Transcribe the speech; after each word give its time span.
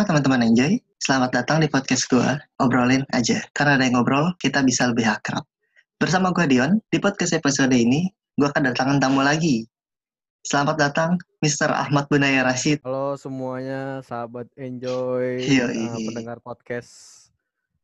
Halo 0.00 0.16
teman-teman 0.16 0.48
Enjoy, 0.48 0.80
selamat 0.96 1.28
datang 1.28 1.60
di 1.60 1.68
podcast 1.68 2.08
gue, 2.08 2.24
obrolin 2.56 3.04
aja. 3.12 3.36
Karena 3.52 3.76
ada 3.76 3.84
yang 3.84 4.00
ngobrol, 4.00 4.32
kita 4.40 4.64
bisa 4.64 4.88
lebih 4.88 5.04
akrab. 5.04 5.44
Bersama 6.00 6.32
gue 6.32 6.48
Dion, 6.48 6.80
di 6.88 6.96
podcast 6.96 7.36
episode 7.36 7.68
ini, 7.76 8.08
gue 8.32 8.48
akan 8.48 8.72
datangkan 8.72 8.96
tamu 8.96 9.20
lagi. 9.20 9.68
Selamat 10.40 10.80
datang, 10.80 11.20
Mr. 11.44 11.68
Ahmad 11.76 12.08
Bunaya 12.08 12.40
Rashid. 12.40 12.80
Halo 12.80 13.20
semuanya, 13.20 14.00
sahabat 14.00 14.48
Enjoy, 14.56 15.36
Yoi. 15.36 15.92
uh, 15.92 16.00
pendengar 16.08 16.40
podcast 16.40 17.28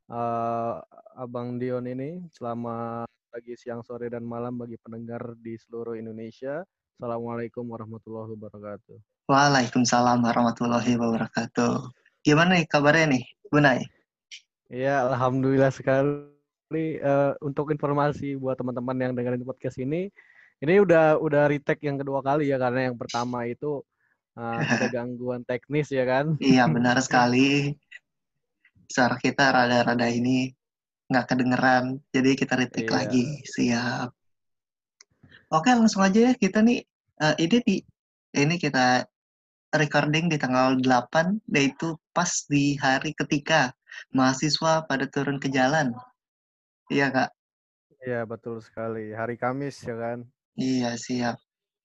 uh, 0.09 0.81
Abang 1.21 1.61
Dion 1.61 1.85
ini. 1.85 2.25
Selamat 2.33 3.13
pagi, 3.29 3.61
siang, 3.61 3.85
sore, 3.85 4.09
dan 4.09 4.25
malam 4.25 4.57
bagi 4.57 4.81
pendengar 4.81 5.37
di 5.37 5.61
seluruh 5.61 5.93
Indonesia. 6.01 6.65
Assalamualaikum 6.97 7.69
warahmatullahi 7.69 8.33
wabarakatuh. 8.41 9.29
Waalaikumsalam 9.29 10.25
warahmatullahi 10.25 10.97
wabarakatuh. 10.97 12.06
Gimana 12.27 12.59
nih 12.59 12.67
kabarnya 12.67 13.07
nih, 13.15 13.25
Bunay? 13.55 13.87
Ya, 14.67 15.07
alhamdulillah 15.07 15.71
sekali. 15.71 16.27
Eh, 16.99 17.33
untuk 17.39 17.71
informasi 17.71 18.35
buat 18.35 18.59
teman-teman 18.59 18.99
yang 18.99 19.13
dengerin 19.15 19.47
podcast 19.47 19.79
ini, 19.79 20.11
ini 20.59 20.75
udah 20.83 21.23
udah 21.23 21.47
retake 21.47 21.87
yang 21.87 22.03
kedua 22.03 22.19
kali 22.27 22.51
ya 22.51 22.59
karena 22.59 22.91
yang 22.91 22.99
pertama 22.99 23.47
itu 23.47 23.87
uh, 24.35 24.61
ada 24.67 24.91
gangguan 24.91 25.47
teknis 25.47 25.95
ya 25.95 26.03
kan. 26.03 26.35
Iya, 26.43 26.67
benar 26.67 26.99
sekali. 27.07 27.79
Suara 28.91 29.15
kita 29.23 29.55
rada-rada 29.55 30.11
ini 30.11 30.51
nggak 31.07 31.27
kedengeran, 31.31 32.03
jadi 32.11 32.31
kita 32.35 32.55
retake 32.59 32.91
Iya. 32.91 32.97
lagi. 32.99 33.25
Siap. 33.47 34.09
Oke, 35.55 35.71
langsung 35.71 36.03
aja 36.03 36.19
ya 36.19 36.33
kita 36.35 36.59
nih. 36.67 36.83
eh, 37.17 37.35
ini 37.41 37.57
di 37.65 37.77
ini 38.37 38.55
kita 38.61 39.07
recording 39.77 40.33
di 40.33 40.41
tanggal 40.41 40.81
8, 40.81 41.45
yaitu 41.53 42.01
pas 42.17 42.29
di 42.49 42.81
hari 42.81 43.13
ketika 43.13 43.77
mahasiswa 44.13 44.85
pada 44.85 45.05
turun 45.09 45.37
ke 45.37 45.49
jalan. 45.49 45.93
Iya, 46.93 47.13
Kak. 47.13 47.31
Iya, 48.05 48.29
betul 48.29 48.61
sekali. 48.63 49.13
Hari 49.13 49.37
Kamis 49.41 49.81
ya 49.83 49.97
kan. 49.97 50.19
Iya, 50.55 50.95
siap. 50.97 51.37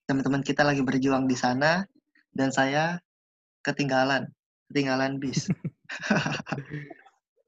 Teman-teman 0.06 0.44
kita 0.44 0.62
lagi 0.62 0.84
berjuang 0.84 1.26
di 1.26 1.36
sana, 1.36 1.88
dan 2.32 2.52
saya 2.52 3.00
ketinggalan. 3.66 4.28
Ketinggalan 4.72 5.20
bis. 5.20 5.52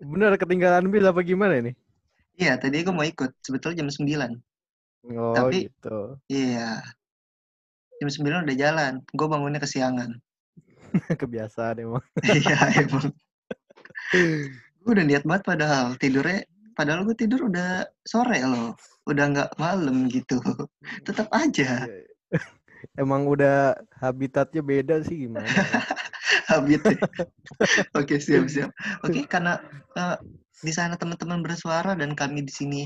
Bener 0.04 0.36
ketinggalan 0.36 0.92
bis 0.92 1.06
apa 1.08 1.24
gimana 1.24 1.64
ini? 1.64 1.72
Iya, 2.36 2.60
tadi 2.60 2.84
aku 2.84 2.92
mau 2.92 3.06
ikut. 3.06 3.32
Sebetulnya 3.40 3.86
jam 3.86 3.90
9. 3.90 5.16
Oh 5.16 5.36
Tapi- 5.36 5.70
gitu. 5.70 6.18
Iya. 6.28 6.82
Jam 8.02 8.10
9 8.10 8.48
udah 8.50 8.58
jalan. 8.58 8.94
Gue 9.14 9.28
bangunnya 9.30 9.62
kesiangan. 9.62 10.18
Kebiasaan 11.22 11.76
emang. 11.82 12.04
Iya, 12.24 12.86
emang. 12.86 13.10
Gue 14.84 14.92
udah 14.94 15.06
niat 15.06 15.24
banget 15.26 15.44
padahal. 15.46 15.86
Tidurnya, 15.98 16.46
padahal 16.78 17.06
gue 17.08 17.16
tidur 17.18 17.50
udah 17.50 17.88
sore 18.06 18.40
loh. 18.44 18.78
Udah 19.10 19.26
nggak 19.32 19.52
malam 19.60 20.08
gitu. 20.10 20.40
Tetap 21.08 21.28
aja. 21.34 21.88
Iya. 21.88 22.40
Emang 23.00 23.24
udah 23.32 23.80
habitatnya 24.04 24.60
beda 24.60 25.08
sih 25.08 25.28
gimana? 25.28 25.48
ya? 25.48 25.82
Habit 26.52 26.82
ya. 26.84 27.00
Oke, 27.96 28.20
siap-siap. 28.20 28.76
Oke, 29.08 29.24
karena 29.24 29.56
eh, 29.96 30.18
di 30.60 30.72
sana 30.76 31.00
teman-teman 31.00 31.40
bersuara 31.40 31.96
dan 31.96 32.12
kami 32.12 32.44
di 32.44 32.52
sini 32.52 32.82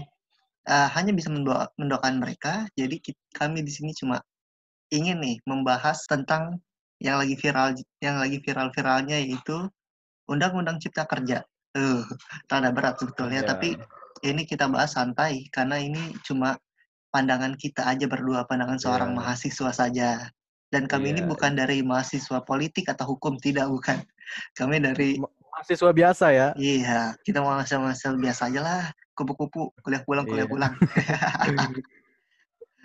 eh, 0.69 0.87
hanya 0.93 1.17
bisa 1.17 1.33
mendoa, 1.33 1.73
mendoakan 1.81 2.21
mereka. 2.21 2.69
Jadi 2.77 3.01
kami 3.33 3.65
di 3.65 3.73
sini 3.73 3.89
cuma 3.97 4.21
ingin 4.93 5.17
nih 5.19 5.37
membahas 5.49 6.05
tentang 6.05 6.61
yang 6.97 7.21
lagi 7.21 7.35
viral 7.37 7.77
yang 8.01 8.17
lagi 8.17 8.37
viral-viralnya 8.41 9.17
yaitu 9.21 9.69
Undang-Undang 10.27 10.81
Cipta 10.81 11.05
Kerja. 11.07 11.45
Tuh, 11.71 12.03
tanda 12.49 12.73
berat 12.73 12.97
sebetulnya, 12.99 13.45
Ya. 13.45 13.53
tapi 13.53 13.77
ini 14.25 14.43
kita 14.43 14.65
bahas 14.67 14.97
santai 14.97 15.45
karena 15.53 15.77
ini 15.77 16.17
cuma 16.25 16.57
pandangan 17.13 17.53
kita 17.55 17.85
aja 17.85 18.09
berdua, 18.09 18.43
pandangan 18.49 18.81
seorang 18.81 19.13
Ya. 19.13 19.17
mahasiswa 19.23 19.71
saja. 19.71 20.09
Dan 20.67 20.83
kami 20.83 21.15
ini 21.15 21.21
Iya. 21.23 21.29
bukan 21.31 21.55
dari 21.55 21.79
mahasiswa 21.79 22.43
politik 22.43 22.91
atau 22.91 23.15
hukum, 23.15 23.39
tidak 23.39 23.71
bukan. 23.71 24.03
Kami 24.57 24.83
dari 24.83 25.15
mahasiswa 25.53 25.91
biasa 25.95 26.25
ya. 26.35 26.47
iya, 26.59 27.15
kita 27.23 27.39
mau 27.39 27.55
mahasiswa 27.55 28.17
biasa 28.19 28.51
aja 28.51 28.59
lah, 28.59 28.81
kupu-kupu, 29.15 29.71
kuliah 29.79 30.03
pulang, 30.03 30.25
kuliah 30.27 30.43
Iya. 30.43 30.51
pulang. 30.51 30.73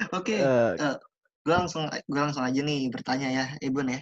Oke, 0.18 0.36
Eh, 0.38 0.96
gue 1.42 1.54
langsung 1.54 1.90
gue 1.90 2.20
langsung 2.22 2.44
aja 2.46 2.60
nih 2.62 2.86
bertanya 2.94 3.28
ya, 3.30 3.44
Ibun 3.58 3.90
ya. 3.90 4.00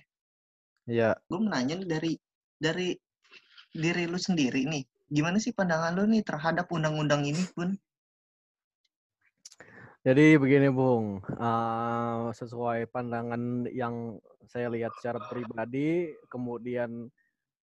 ya, 0.84 1.10
Gue 1.28 1.40
menanya 1.40 1.80
nih 1.80 1.88
dari 1.88 2.12
dari 2.60 2.88
diri 3.72 4.04
lu 4.04 4.18
sendiri 4.20 4.66
nih. 4.68 4.84
Gimana 5.10 5.40
sih 5.42 5.50
pandangan 5.56 5.96
lu 5.96 6.04
nih 6.06 6.22
terhadap 6.22 6.70
undang-undang 6.70 7.26
ini, 7.26 7.42
Bun? 7.56 7.74
jadi 10.06 10.40
begini 10.40 10.68
Bung, 10.72 11.20
Eh, 11.36 12.24
sesuai 12.32 12.88
pandangan 12.92 13.68
yang 13.72 14.16
saya 14.48 14.68
lihat 14.72 14.92
secara 14.96 15.20
pribadi, 15.20 16.12
kemudian 16.32 17.08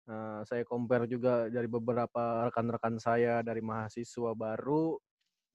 eh, 0.10 0.40
saya 0.48 0.64
compare 0.68 1.06
juga 1.08 1.48
dari 1.52 1.68
beberapa 1.68 2.48
rekan-rekan 2.48 2.96
saya 3.00 3.42
dari 3.44 3.60
mahasiswa 3.64 4.32
baru, 4.36 4.96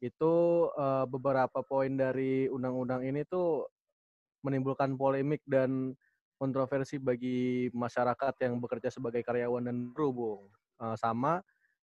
itu 0.05 0.35
eh, 0.77 1.05
beberapa 1.09 1.61
poin 1.65 1.93
dari 1.97 2.49
undang-undang 2.51 3.05
ini 3.09 3.25
tuh 3.29 3.65
menimbulkan 4.45 4.97
polemik 4.97 5.41
dan 5.47 5.95
kontroversi 6.37 7.01
bagi 7.01 7.69
masyarakat 7.73 8.35
yang 8.45 8.61
bekerja 8.61 8.93
sebagai 8.93 9.25
karyawan 9.25 9.69
dan 9.69 9.77
buruh, 9.93 10.13
Bung. 10.13 10.43
Eh, 10.77 10.97
sama 11.01 11.41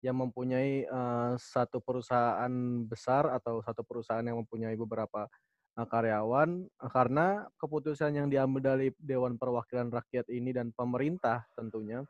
yang 0.04 0.22
mempunyai 0.22 0.86
eh, 0.86 1.32
satu 1.34 1.82
perusahaan 1.82 2.52
besar 2.86 3.26
atau 3.34 3.58
satu 3.66 3.82
perusahaan 3.82 4.22
yang 4.22 4.38
mempunyai 4.46 4.78
beberapa 4.78 5.26
eh, 5.74 5.86
karyawan 5.86 6.70
karena 6.94 7.50
keputusan 7.58 8.14
yang 8.14 8.28
diambil 8.30 8.76
dari 8.76 8.94
Dewan 9.02 9.34
Perwakilan 9.34 9.90
Rakyat 9.90 10.30
ini 10.30 10.54
dan 10.54 10.70
pemerintah 10.70 11.42
tentunya 11.58 12.06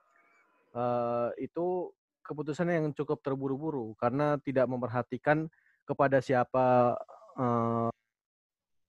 eh, 0.76 1.28
itu 1.40 1.88
keputusan 2.26 2.68
yang 2.68 2.92
cukup 2.92 3.24
terburu-buru 3.24 3.96
karena 3.96 4.36
tidak 4.44 4.68
memperhatikan 4.68 5.48
kepada 5.88 6.20
siapa 6.20 6.98
eh, 7.40 7.88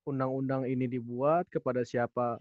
undang-undang 0.08 0.64
ini 0.64 0.88
dibuat, 0.88 1.52
kepada 1.52 1.84
siapa 1.84 2.40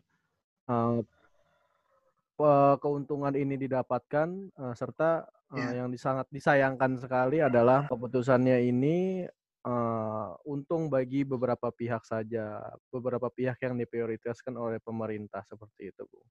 pe- 2.37 2.77
keuntungan 2.79 3.35
ini 3.35 3.57
didapatkan, 3.57 4.29
eh, 4.53 4.75
serta 4.77 5.27
eh, 5.57 5.63
Ya. 5.63 5.83
yang 5.83 5.89
sangat 5.95 6.27
disayangkan 6.35 6.99
sekali 6.99 7.39
adalah 7.39 7.87
keputusannya 7.87 8.67
ini 8.67 9.27
eh, 9.67 10.29
untung 10.47 10.87
bagi 10.87 11.27
beberapa 11.27 11.75
pihak 11.75 12.07
saja, 12.07 12.63
beberapa 12.93 13.27
pihak 13.33 13.59
yang 13.63 13.75
diprioritaskan 13.75 14.55
oleh 14.55 14.79
pemerintah 14.79 15.43
seperti 15.43 15.91
itu, 15.91 16.07
Bu. 16.07 16.23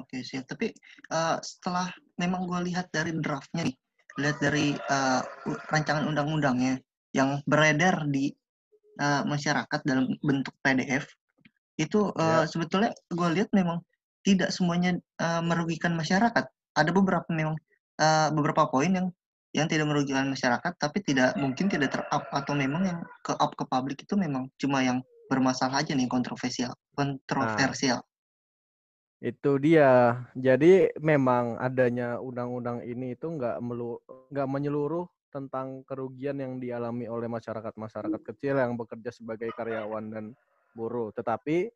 Oke, 0.00 0.24
siap. 0.24 0.48
Tapi 0.48 0.72
eh, 1.08 1.36
setelah 1.40 1.88
memang 2.20 2.48
gue 2.48 2.72
lihat 2.72 2.88
dari 2.92 3.12
draftnya 3.16 3.68
nih, 3.68 3.76
lihat 4.20 4.36
dari 4.40 4.76
eh, 4.76 5.22
u- 5.48 5.62
rancangan 5.72 6.04
undang-undangnya 6.08 6.80
yang 7.12 7.44
beredar 7.44 8.08
di 8.08 8.32
eh, 9.02 9.22
masyarakat 9.26 9.80
dalam 9.82 10.06
bentuk 10.22 10.54
PDF, 10.62 11.10
itu 11.76 12.14
eh, 12.14 12.44
Ya. 12.44 12.46
sebetulnya 12.46 12.94
gue 13.10 13.28
lihat 13.34 13.50
memang 13.50 13.82
tidak 14.22 14.54
semuanya 14.54 14.94
eh, 15.18 15.42
merugikan 15.42 15.98
masyarakat. 15.98 16.44
Ada 16.78 16.90
beberapa 16.94 17.26
memang 17.34 17.58
eh, 17.98 18.28
beberapa 18.30 18.70
poin 18.70 18.92
yang 18.94 19.08
yang 19.52 19.68
tidak 19.68 19.84
merugikan 19.84 20.32
masyarakat, 20.32 20.72
tapi 20.80 21.04
tidak 21.04 21.36
mungkin 21.36 21.68
tidak 21.68 21.92
ter-up 21.92 22.24
atau 22.32 22.56
memang 22.56 22.88
yang 22.88 22.98
ke-up 23.20 23.52
ke 23.52 23.64
publik 23.68 24.00
itu 24.00 24.16
memang 24.16 24.48
cuma 24.56 24.80
yang 24.80 25.04
bermasalah 25.28 25.84
aja 25.84 25.92
nih 25.92 26.08
kontroversial, 26.08 26.72
kontroversial. 26.96 28.00
Itu 29.20 29.60
dia. 29.60 30.18
Jadi 30.34 30.96
memang 30.98 31.60
adanya 31.60 32.16
undang-undang 32.18 32.80
ini 32.82 33.12
itu 33.12 33.28
nggak 33.28 33.60
melu 33.60 34.00
nggak 34.32 34.48
menyeluruh 34.48 35.04
tentang 35.32 35.80
kerugian 35.88 36.36
yang 36.36 36.60
dialami 36.60 37.08
oleh 37.08 37.26
masyarakat-masyarakat 37.26 38.20
kecil 38.20 38.60
yang 38.60 38.76
bekerja 38.76 39.08
sebagai 39.08 39.48
karyawan 39.56 40.12
dan 40.12 40.24
buruh. 40.76 41.08
Tetapi 41.16 41.72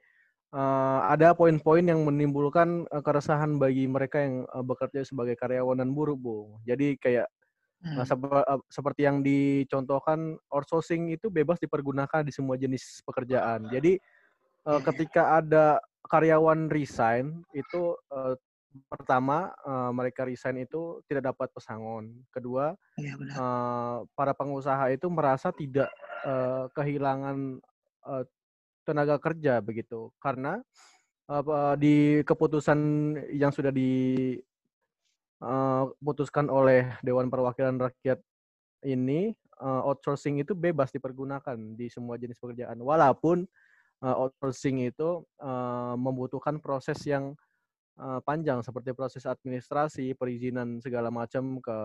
eh, 0.52 1.00
ada 1.08 1.32
poin-poin 1.32 1.82
yang 1.82 2.04
menimbulkan 2.04 2.84
eh, 2.86 3.02
keresahan 3.02 3.56
bagi 3.56 3.88
mereka 3.88 4.20
yang 4.20 4.44
eh, 4.44 4.64
bekerja 4.64 5.02
sebagai 5.08 5.34
karyawan 5.34 5.80
dan 5.80 5.96
buruh, 5.96 6.14
Bu. 6.14 6.60
Jadi 6.68 7.00
kayak 7.00 7.32
Hmm. 7.76 8.00
eh, 8.00 8.06
sep- 8.08 8.32
eh, 8.32 8.60
seperti 8.72 9.04
yang 9.04 9.20
dicontohkan 9.20 10.40
outsourcing 10.48 11.12
itu 11.12 11.28
bebas 11.28 11.60
dipergunakan 11.60 12.24
di 12.24 12.32
semua 12.32 12.56
jenis 12.56 13.04
pekerjaan. 13.04 13.68
Jadi 13.68 13.96
eh, 13.96 14.00
Iya, 14.64 14.76
iya. 14.80 14.86
ketika 14.92 15.22
ada 15.40 15.66
karyawan 16.08 16.72
resign 16.72 17.44
itu 17.52 17.94
eh, 18.12 18.34
pertama 18.86 19.52
eh, 19.64 19.90
mereka 19.94 20.28
resign 20.28 20.64
itu 20.64 21.00
tidak 21.08 21.32
dapat 21.34 21.48
pesangon. 21.52 22.12
Kedua, 22.28 22.76
benar. 22.96 23.34
eh, 23.34 23.98
para 24.12 24.32
pengusaha 24.36 24.92
itu 24.92 25.06
merasa 25.08 25.50
tidak 25.50 25.88
eh, 26.24 26.64
kehilangan 26.76 27.60
eh, 28.06 28.24
tenaga 28.86 29.18
kerja 29.18 29.58
begitu 29.58 30.14
karena 30.22 30.62
apa, 31.26 31.74
di 31.74 32.22
keputusan 32.22 32.78
yang 33.34 33.50
sudah 33.50 33.74
di 33.74 34.38
uh, 35.42 35.90
putuskan 35.98 36.46
oleh 36.46 36.86
Dewan 37.02 37.26
Perwakilan 37.26 37.82
Rakyat 37.82 38.22
ini 38.86 39.34
uh, 39.58 39.82
outsourcing 39.90 40.38
itu 40.38 40.54
bebas 40.54 40.94
dipergunakan 40.94 41.58
di 41.74 41.90
semua 41.90 42.14
jenis 42.14 42.38
pekerjaan 42.38 42.78
walaupun 42.78 43.42
uh, 44.06 44.16
outsourcing 44.22 44.86
itu 44.86 45.26
uh, 45.42 45.94
membutuhkan 45.98 46.62
proses 46.62 47.02
yang 47.02 47.34
uh, 48.00 48.20
panjang 48.24 48.60
seperti 48.60 48.92
proses 48.92 49.24
administrasi 49.24 50.16
perizinan 50.16 50.80
segala 50.80 51.08
macam 51.08 51.60
ke 51.60 51.76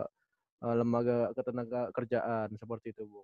uh, 0.63 0.75
lembaga 0.75 1.31
ketenaga 1.35 1.91
kerjaan 1.95 2.51
seperti 2.55 2.95
itu 2.95 3.07
bu. 3.07 3.23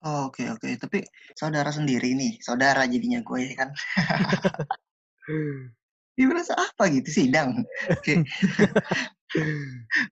Oh, 0.00 0.32
oke 0.32 0.40
okay, 0.40 0.46
oke. 0.48 0.64
Okay. 0.64 0.72
Tapi 0.80 0.98
saudara 1.36 1.68
sendiri 1.68 2.16
nih, 2.16 2.40
saudara 2.40 2.88
jadinya 2.88 3.20
gue 3.20 3.52
ya 3.52 3.54
kan. 3.56 3.68
Dia 6.16 6.26
merasa 6.26 6.56
apa 6.56 6.88
gitu 6.88 7.12
sidang? 7.12 7.60
Oke. 7.92 8.24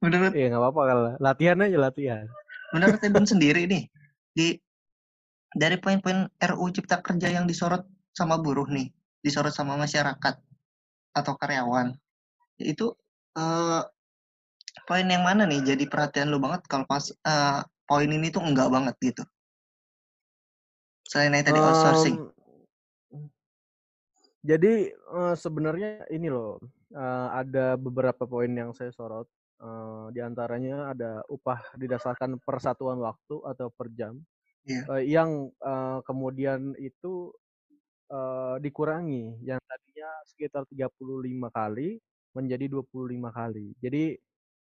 Menurut 0.05 0.33
Iya 0.37 0.53
nggak 0.53 0.63
apa-apa 0.63 0.83
kalau 0.85 1.05
latihan 1.19 1.65
aja 1.65 1.79
latihan. 1.81 2.25
Menurut 2.77 3.01
Ibn 3.01 3.25
sendiri 3.33 3.65
nih 3.65 3.89
di 4.37 4.61
dari 5.57 5.81
poin-poin 5.81 6.29
RU 6.29 6.69
Cipta 6.69 7.01
Kerja 7.01 7.33
yang 7.33 7.49
disorot 7.49 7.89
sama 8.13 8.37
buruh 8.37 8.69
nih, 8.69 8.93
disorot 9.25 9.57
sama 9.57 9.81
masyarakat 9.81 10.37
atau 11.15 11.33
karyawan, 11.39 11.95
itu 12.61 12.93
uh, 13.39 13.83
poin 14.85 15.07
yang 15.07 15.25
mana 15.25 15.45
nih 15.45 15.75
jadi 15.75 15.85
perhatian 15.89 16.33
lu 16.33 16.41
banget 16.41 16.65
kalau 16.67 16.85
pas 16.89 17.05
uh, 17.29 17.61
poin 17.89 18.09
ini 18.09 18.29
tuh 18.29 18.45
enggak 18.45 18.69
banget 18.69 18.95
gitu? 19.01 19.25
Selain 21.09 21.33
yang 21.33 21.45
tadi 21.45 21.61
outsourcing. 21.61 22.17
jadi 24.39 24.95
uh, 25.13 25.35
sebenarnya 25.35 26.07
ini 26.15 26.31
loh 26.31 26.63
uh, 26.95 27.29
ada 27.33 27.75
beberapa 27.77 28.29
poin 28.29 28.49
yang 28.49 28.73
saya 28.77 28.93
sorot. 28.93 29.27
Uh, 29.59 30.07
di 30.15 30.23
antaranya 30.23 30.95
ada 30.95 31.27
upah 31.27 31.75
didasarkan 31.75 32.39
persatuan 32.47 32.95
waktu 33.03 33.43
atau 33.43 33.67
per 33.75 33.91
jam, 33.91 34.15
yeah. 34.63 34.87
uh, 34.87 35.03
yang 35.03 35.51
uh, 35.59 35.99
kemudian 36.07 36.79
itu 36.79 37.35
uh, 38.15 38.55
dikurangi, 38.63 39.35
yang 39.43 39.58
tadinya 39.99 40.15
sekitar 40.31 40.63
35 40.71 41.51
kali 41.51 41.99
menjadi 42.39 42.65
25 42.71 43.19
kali. 43.35 43.67
Jadi 43.83 44.15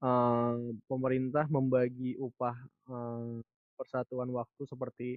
uh, 0.03 0.59
pemerintah 0.91 1.47
membagi 1.47 2.19
upah 2.19 2.57
uh, 2.91 3.39
persatuan 3.79 4.27
waktu 4.35 4.63
seperti 4.67 5.09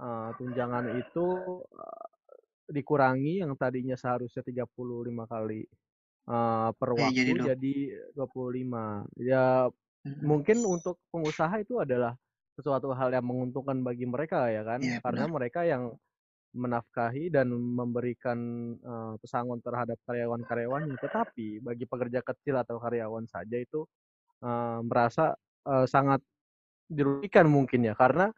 uh, 0.00 0.32
tunjangan 0.40 0.96
itu 0.96 1.26
uh, 1.60 2.06
dikurangi 2.72 3.44
yang 3.44 3.52
tadinya 3.60 3.92
seharusnya 4.00 4.40
35 4.40 4.64
kali 5.28 5.68
uh, 6.32 6.72
per 6.72 6.90
waktu 6.96 7.36
jadi, 7.36 7.52
jadi 7.52 7.76
25. 8.16 9.20
Ya 9.20 9.68
hmm. 9.68 10.24
mungkin 10.24 10.64
untuk 10.64 10.96
pengusaha 11.12 11.60
itu 11.60 11.76
adalah 11.84 12.16
sesuatu 12.56 12.96
hal 12.96 13.12
yang 13.12 13.26
menguntungkan 13.28 13.84
bagi 13.84 14.08
mereka 14.08 14.48
ya 14.48 14.64
kan, 14.64 14.80
ya, 14.80 15.02
karena 15.04 15.26
benar. 15.28 15.36
mereka 15.36 15.60
yang 15.68 15.92
menafkahi 16.54 17.34
dan 17.34 17.50
memberikan 17.50 18.38
uh, 18.78 19.14
pesangon 19.18 19.58
terhadap 19.58 19.98
karyawan-karyawannya. 20.06 20.96
Tetapi 21.02 21.60
bagi 21.60 21.84
pekerja 21.84 22.22
kecil 22.22 22.62
atau 22.62 22.78
karyawan 22.78 23.26
saja 23.26 23.58
itu 23.58 23.82
uh, 24.46 24.78
merasa 24.86 25.34
uh, 25.66 25.84
sangat 25.84 26.22
dirugikan 26.86 27.50
mungkin 27.50 27.90
ya 27.90 27.98
karena 27.98 28.30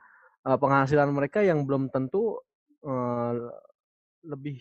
uh, 0.49 0.59
penghasilan 0.59 1.13
mereka 1.13 1.45
yang 1.45 1.69
belum 1.69 1.93
tentu 1.93 2.41
uh, 2.89 3.35
lebih 4.25 4.59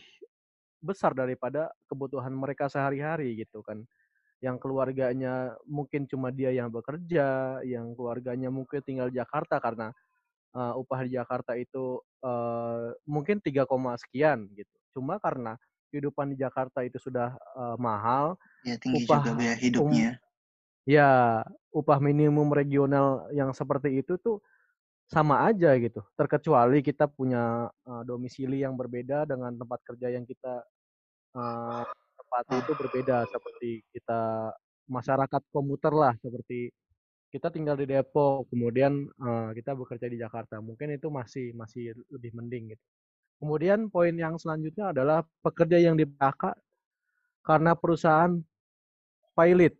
besar 0.83 1.17
daripada 1.17 1.73
kebutuhan 1.89 2.35
mereka 2.35 2.67
sehari-hari 2.67 3.39
gitu 3.39 3.63
kan. 3.63 3.81
Yang 4.43 4.67
keluarganya 4.67 5.55
mungkin 5.65 6.05
cuma 6.05 6.29
dia 6.29 6.51
yang 6.51 6.69
bekerja, 6.69 7.59
yang 7.65 7.95
keluarganya 7.95 8.51
mungkin 8.51 8.83
tinggal 8.83 9.09
Jakarta 9.09 9.57
karena 9.63 9.89
uh, 10.55 10.73
upah 10.79 11.03
di 11.03 11.19
Jakarta 11.19 11.53
itu 11.59 11.99
uh, 12.23 12.95
mungkin 13.03 13.43
3, 13.43 13.67
sekian 13.99 14.47
gitu. 14.55 14.75
Cuma 14.95 15.19
karena 15.19 15.59
kehidupan 15.91 16.31
di 16.31 16.39
Jakarta 16.39 16.81
itu 16.81 16.97
sudah 16.97 17.35
uh, 17.53 17.75
mahal, 17.75 18.39
ya, 18.63 18.79
tinggi 18.79 19.03
upah 19.03 19.21
juga 19.21 19.31
biaya 19.35 19.55
hidupnya. 19.59 20.09
Um, 20.15 20.23
ya, 20.87 21.11
upah 21.75 21.99
minimum 21.99 22.49
regional 22.55 23.27
yang 23.35 23.51
seperti 23.51 23.99
itu 23.99 24.15
tuh 24.17 24.39
sama 25.05 25.45
aja 25.45 25.75
gitu. 25.77 26.01
Terkecuali 26.17 26.81
kita 26.81 27.05
punya 27.05 27.69
uh, 27.85 28.03
domisili 28.07 28.63
yang 28.63 28.73
berbeda 28.73 29.27
dengan 29.29 29.53
tempat 29.53 29.79
kerja 29.85 30.09
yang 30.09 30.25
kita 30.25 30.65
uh, 31.37 31.83
tempati 32.15 32.55
itu 32.57 32.73
berbeda 32.73 33.27
seperti 33.29 33.69
kita 33.93 34.51
masyarakat 34.89 35.41
komuter 35.49 35.93
lah 35.93 36.13
seperti 36.21 36.69
kita 37.35 37.51
tinggal 37.51 37.75
di 37.75 37.83
Depok 37.83 38.47
kemudian 38.47 39.11
uh, 39.19 39.51
kita 39.51 39.75
bekerja 39.75 40.07
di 40.07 40.15
Jakarta. 40.15 40.63
Mungkin 40.63 40.95
itu 40.95 41.11
masih 41.11 41.51
masih 41.51 41.91
lebih 42.07 42.31
mending 42.31 42.71
gitu. 42.71 42.83
Kemudian 43.43 43.91
poin 43.91 44.15
yang 44.15 44.39
selanjutnya 44.39 44.95
adalah 44.95 45.19
pekerja 45.43 45.75
yang 45.75 45.99
di 45.99 46.07
PHK 46.07 46.55
karena 47.43 47.75
perusahaan 47.75 48.39
pilot. 49.35 49.75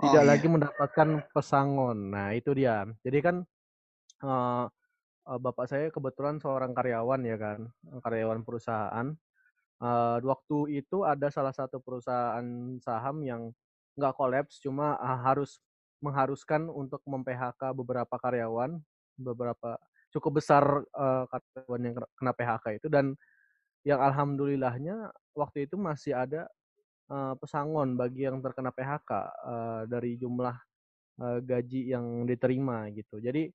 Tidak 0.00 0.24
oh, 0.24 0.26
lagi 0.26 0.48
iya. 0.48 0.54
mendapatkan 0.56 1.08
pesangon. 1.36 1.98
Nah 2.08 2.32
itu 2.32 2.56
dia. 2.56 2.88
Jadi 3.04 3.18
kan 3.20 3.36
uh, 4.24 4.64
bapak 5.28 5.68
saya 5.68 5.92
kebetulan 5.92 6.40
seorang 6.40 6.72
karyawan 6.72 7.20
ya 7.28 7.36
kan, 7.36 7.68
karyawan 8.00 8.40
perusahaan. 8.48 9.12
Uh, 9.76 10.16
waktu 10.24 10.80
itu 10.80 11.04
ada 11.04 11.28
salah 11.28 11.52
satu 11.52 11.82
perusahaan 11.82 12.46
saham 12.80 13.20
yang 13.20 13.52
nggak 13.98 14.14
kolaps, 14.16 14.62
cuma 14.62 14.96
uh, 14.96 15.20
harus 15.20 15.60
mengharuskan 16.02 16.66
untuk 16.68 17.00
mem-PHK 17.06 17.72
beberapa 17.72 18.18
karyawan, 18.18 18.76
beberapa 19.16 19.78
cukup 20.12 20.42
besar 20.42 20.84
uh, 20.92 21.24
karyawan 21.30 21.80
yang 21.80 21.94
kena 22.18 22.32
PHK 22.36 22.64
itu 22.82 22.88
dan 22.92 23.16
yang 23.82 23.98
alhamdulillahnya 23.98 25.10
waktu 25.34 25.66
itu 25.66 25.74
masih 25.80 26.14
ada 26.14 26.46
uh, 27.10 27.34
pesangon 27.38 27.96
bagi 27.96 28.28
yang 28.28 28.38
terkena 28.44 28.70
PHK 28.70 29.10
uh, 29.42 29.82
dari 29.88 30.20
jumlah 30.20 30.54
uh, 31.22 31.38
gaji 31.42 31.90
yang 31.90 32.28
diterima 32.28 32.86
gitu. 32.92 33.18
Jadi 33.18 33.50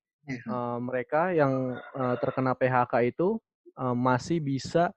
uh, 0.50 0.80
mereka 0.82 1.32
yang 1.32 1.78
uh, 1.96 2.16
terkena 2.20 2.58
PHK 2.58 2.94
itu 3.16 3.40
uh, 3.80 3.96
masih 3.96 4.44
bisa 4.44 4.92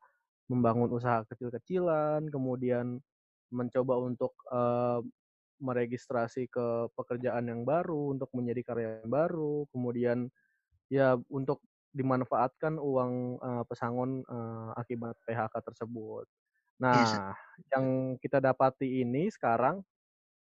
membangun 0.50 0.90
usaha 0.90 1.22
kecil-kecilan, 1.30 2.26
kemudian 2.26 2.98
mencoba 3.54 3.94
untuk 4.02 4.34
uh, 4.50 4.98
meregistrasi 5.60 6.48
ke 6.48 6.88
pekerjaan 6.96 7.46
yang 7.46 7.62
baru, 7.62 8.16
untuk 8.16 8.32
menjadi 8.32 8.64
karyawan 8.64 9.08
baru, 9.08 9.68
kemudian 9.70 10.32
ya 10.90 11.14
untuk 11.30 11.62
dimanfaatkan 11.90 12.78
uang 12.78 13.38
uh, 13.42 13.62
pesangon 13.66 14.22
uh, 14.26 14.72
akibat 14.78 15.14
PHK 15.26 15.54
tersebut. 15.62 16.26
Nah, 16.80 16.96
yes. 16.96 17.12
yang 17.76 18.16
kita 18.16 18.40
dapati 18.40 19.04
ini 19.04 19.28
sekarang 19.28 19.84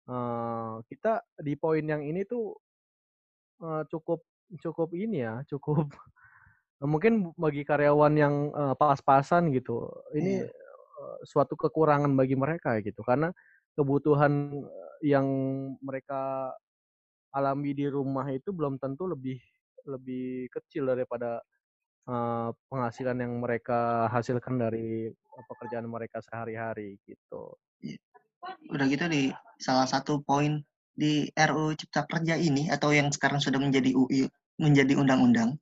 uh, 0.07 0.79
kita 0.87 1.25
di 1.43 1.59
poin 1.59 1.83
yang 1.83 2.05
ini 2.05 2.23
tuh 2.23 2.55
uh, 3.65 3.83
cukup 3.89 4.23
cukup 4.61 4.95
ini 4.95 5.27
ya, 5.27 5.43
cukup 5.51 5.91
mungkin 6.81 7.37
bagi 7.37 7.67
karyawan 7.67 8.15
yang 8.17 8.35
uh, 8.57 8.73
pas-pasan 8.73 9.53
gitu, 9.53 9.85
ini 10.17 10.45
yeah. 10.45 10.49
uh, 10.97 11.19
suatu 11.29 11.53
kekurangan 11.57 12.09
bagi 12.17 12.37
mereka 12.37 12.81
gitu 12.81 13.05
karena 13.05 13.33
kebutuhan 13.75 14.63
yang 15.01 15.27
mereka 15.81 16.53
alami 17.31 17.73
di 17.73 17.87
rumah 17.87 18.27
itu 18.29 18.51
belum 18.51 18.77
tentu 18.83 19.07
lebih 19.07 19.39
lebih 19.87 20.51
kecil 20.53 20.91
daripada 20.91 21.41
uh, 22.11 22.51
penghasilan 22.69 23.17
yang 23.17 23.41
mereka 23.41 24.11
hasilkan 24.13 24.61
dari 24.61 25.09
pekerjaan 25.49 25.89
mereka 25.89 26.21
sehari-hari 26.21 27.01
gitu. 27.09 27.57
Udah 28.69 28.87
gitu 28.89 29.09
di 29.09 29.33
salah 29.61 29.89
satu 29.89 30.21
poin 30.21 30.61
di 30.93 31.33
RU 31.33 31.73
Cipta 31.79 32.05
Kerja 32.05 32.37
ini 32.37 32.69
atau 32.69 32.93
yang 32.93 33.09
sekarang 33.09 33.41
sudah 33.41 33.57
menjadi 33.57 33.95
UI 33.97 34.29
menjadi 34.61 34.93
undang-undang, 35.01 35.57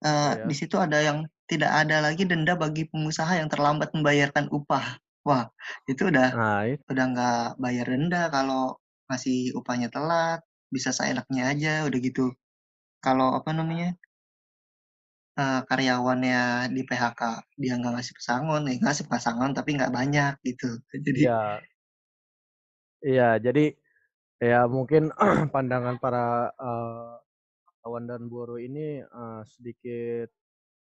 uh, 0.00 0.32
ya. 0.40 0.48
di 0.48 0.54
situ 0.56 0.80
ada 0.80 0.96
yang 1.04 1.28
tidak 1.44 1.68
ada 1.68 2.00
lagi 2.00 2.24
denda 2.24 2.56
bagi 2.56 2.88
pengusaha 2.88 3.36
yang 3.36 3.52
terlambat 3.52 3.92
membayarkan 3.92 4.48
upah. 4.48 4.96
Wah, 5.22 5.46
itu 5.86 6.02
udah 6.10 6.28
nah, 6.34 6.62
itu. 6.66 6.82
udah 6.90 7.04
nggak 7.14 7.42
bayar 7.62 7.86
denda 7.86 8.26
kalau 8.34 8.74
masih 9.06 9.54
upahnya 9.54 9.86
telat, 9.92 10.42
bisa 10.74 10.90
seenaknya 10.90 11.52
aja, 11.52 11.72
udah 11.86 11.98
gitu. 12.02 12.34
Kalau 12.98 13.34
apa 13.38 13.54
namanya 13.54 13.94
uh, 15.38 15.62
karyawannya 15.68 16.72
di 16.74 16.82
PHK, 16.82 17.22
dia 17.54 17.72
nggak 17.78 17.94
ngasih 17.98 18.14
pesangon, 18.18 18.62
ya 18.66 18.74
ngasih 18.82 19.06
pesangon 19.06 19.52
tapi 19.54 19.70
nggak 19.78 19.94
banyak 19.94 20.34
gitu. 20.42 20.68
Jadi 21.06 21.20
ya, 21.22 21.62
iya, 23.02 23.28
jadi 23.38 23.74
ya 24.42 24.66
mungkin 24.66 25.14
pandangan 25.54 26.02
para 26.02 26.50
uh, 26.58 27.14
kawan 27.82 28.10
dan 28.10 28.26
buruh 28.26 28.58
ini 28.58 29.02
uh, 29.06 29.42
sedikit 29.46 30.30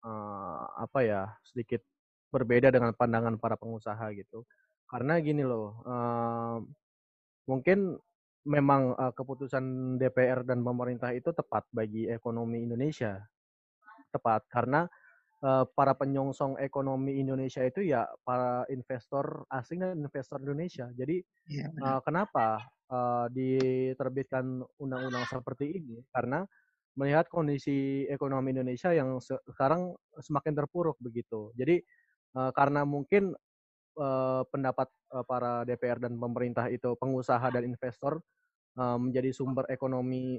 uh, 0.06 0.62
apa 0.78 0.98
ya 1.02 1.22
sedikit 1.46 1.82
berbeda 2.28 2.68
dengan 2.72 2.92
pandangan 2.92 3.40
para 3.40 3.56
pengusaha 3.56 4.12
gitu 4.12 4.44
karena 4.88 5.20
gini 5.20 5.44
loh 5.44 5.80
uh, 5.84 6.58
mungkin 7.48 7.96
memang 8.48 8.96
uh, 8.96 9.12
keputusan 9.12 9.96
DPR 10.00 10.40
dan 10.46 10.64
pemerintah 10.64 11.12
itu 11.12 11.32
tepat 11.36 11.68
bagi 11.68 12.08
ekonomi 12.08 12.64
Indonesia. 12.64 13.20
Tepat 14.08 14.48
karena 14.48 14.88
uh, 15.44 15.68
para 15.68 15.92
penyongsong 15.92 16.56
ekonomi 16.64 17.20
Indonesia 17.20 17.60
itu 17.60 17.84
ya 17.84 18.08
para 18.24 18.64
investor 18.72 19.44
asing 19.52 19.84
dan 19.84 20.00
investor 20.00 20.40
Indonesia. 20.40 20.88
Jadi 20.96 21.20
ya, 21.52 21.68
uh, 21.84 22.00
kenapa 22.00 22.64
uh, 22.88 23.28
diterbitkan 23.28 24.64
undang-undang 24.80 25.28
seperti 25.28 25.76
ini? 25.76 26.00
Karena 26.08 26.40
melihat 26.98 27.30
kondisi 27.30 28.08
ekonomi 28.10 28.50
Indonesia 28.56 28.90
yang 28.90 29.20
sekarang 29.22 29.94
semakin 30.18 30.56
terpuruk 30.56 30.98
begitu. 30.98 31.54
Jadi 31.54 31.78
karena 32.32 32.82
mungkin 32.84 33.34
pendapat 34.48 34.88
para 35.26 35.66
DPR 35.66 35.98
dan 35.98 36.14
pemerintah 36.20 36.70
itu 36.70 36.94
pengusaha 36.98 37.50
dan 37.50 37.66
investor 37.66 38.22
menjadi 38.78 39.34
sumber 39.34 39.66
ekonomi 39.72 40.38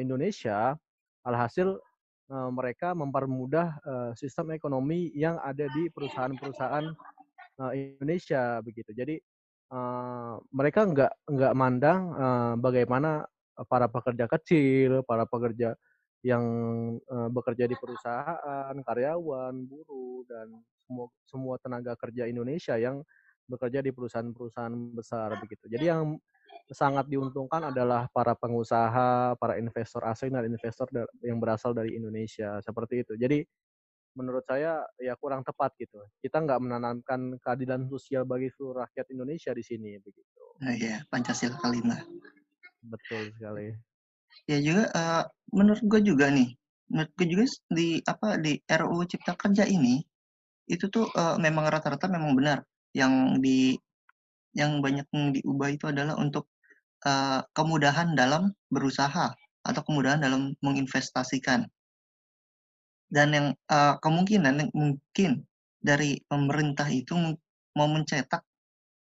Indonesia, 0.00 0.74
alhasil 1.22 1.78
mereka 2.50 2.90
mempermudah 2.98 3.78
sistem 4.18 4.50
ekonomi 4.50 5.14
yang 5.14 5.38
ada 5.38 5.70
di 5.70 5.86
perusahaan-perusahaan 5.94 6.90
Indonesia 7.72 8.58
begitu. 8.66 8.90
Jadi 8.90 9.14
mereka 10.50 10.82
nggak 10.82 11.12
nggak 11.30 11.54
mandang 11.54 12.00
bagaimana 12.58 13.22
para 13.70 13.86
pekerja 13.86 14.26
kecil, 14.26 15.06
para 15.06 15.22
pekerja 15.30 15.78
yang 16.26 16.42
bekerja 17.30 17.70
di 17.70 17.78
perusahaan, 17.78 18.74
karyawan, 18.74 19.54
buruh 19.62 20.26
dan 20.26 20.58
semua 20.86 21.06
semua 21.26 21.54
tenaga 21.58 21.92
kerja 21.98 22.30
Indonesia 22.30 22.78
yang 22.78 23.02
bekerja 23.46 23.82
di 23.82 23.90
perusahaan-perusahaan 23.90 24.74
besar 24.94 25.34
begitu. 25.42 25.70
Jadi 25.70 25.84
yang 25.86 26.18
sangat 26.70 27.06
diuntungkan 27.06 27.70
adalah 27.70 28.10
para 28.10 28.34
pengusaha, 28.34 29.38
para 29.38 29.54
investor 29.58 30.02
asing 30.06 30.34
dan 30.34 30.46
investor 30.46 30.86
yang 31.22 31.38
berasal 31.38 31.70
dari 31.74 31.94
Indonesia 31.94 32.58
seperti 32.62 33.06
itu. 33.06 33.14
Jadi 33.14 33.42
menurut 34.16 34.42
saya 34.48 34.82
ya 34.96 35.14
kurang 35.20 35.44
tepat 35.44 35.76
gitu. 35.76 36.00
Kita 36.18 36.40
nggak 36.42 36.60
menanamkan 36.64 37.36
keadilan 37.38 37.86
sosial 37.86 38.24
bagi 38.24 38.48
seluruh 38.48 38.82
rakyat 38.82 39.06
Indonesia 39.12 39.52
di 39.52 39.62
sini 39.62 40.00
begitu. 40.00 40.44
Nah, 40.64 40.74
ya 40.74 41.04
Pancasila 41.12 41.60
kelima. 41.60 42.00
Betul 42.80 43.30
sekali. 43.36 43.76
Ya 44.48 44.58
juga 44.64 44.88
uh, 44.96 45.24
menurut 45.52 45.82
gue 45.84 46.00
juga 46.02 46.32
nih, 46.32 46.56
menurut 46.88 47.12
gue 47.14 47.26
juga 47.28 47.44
di 47.72 48.00
apa 48.04 48.40
di 48.40 48.58
RUU 48.64 49.04
Cipta 49.04 49.36
Kerja 49.36 49.68
ini 49.68 50.00
itu 50.66 50.90
tuh 50.90 51.06
uh, 51.14 51.38
memang 51.38 51.70
rata-rata 51.70 52.10
memang 52.10 52.34
benar. 52.34 52.58
Yang 52.94 53.12
di 53.42 53.58
yang 54.56 54.80
banyak 54.80 55.06
yang 55.12 55.26
diubah 55.36 55.68
itu 55.70 55.84
adalah 55.86 56.16
untuk 56.16 56.48
uh, 57.04 57.44
kemudahan 57.52 58.16
dalam 58.16 58.54
berusaha 58.72 59.36
atau 59.62 59.82
kemudahan 59.84 60.22
dalam 60.22 60.54
menginvestasikan. 60.62 61.66
Dan 63.06 63.28
yang 63.30 63.46
uh, 63.70 63.94
kemungkinan 64.02 64.66
yang 64.66 64.70
mungkin 64.74 65.46
dari 65.78 66.18
pemerintah 66.26 66.90
itu 66.90 67.14
mau 67.78 67.86
mencetak. 67.86 68.42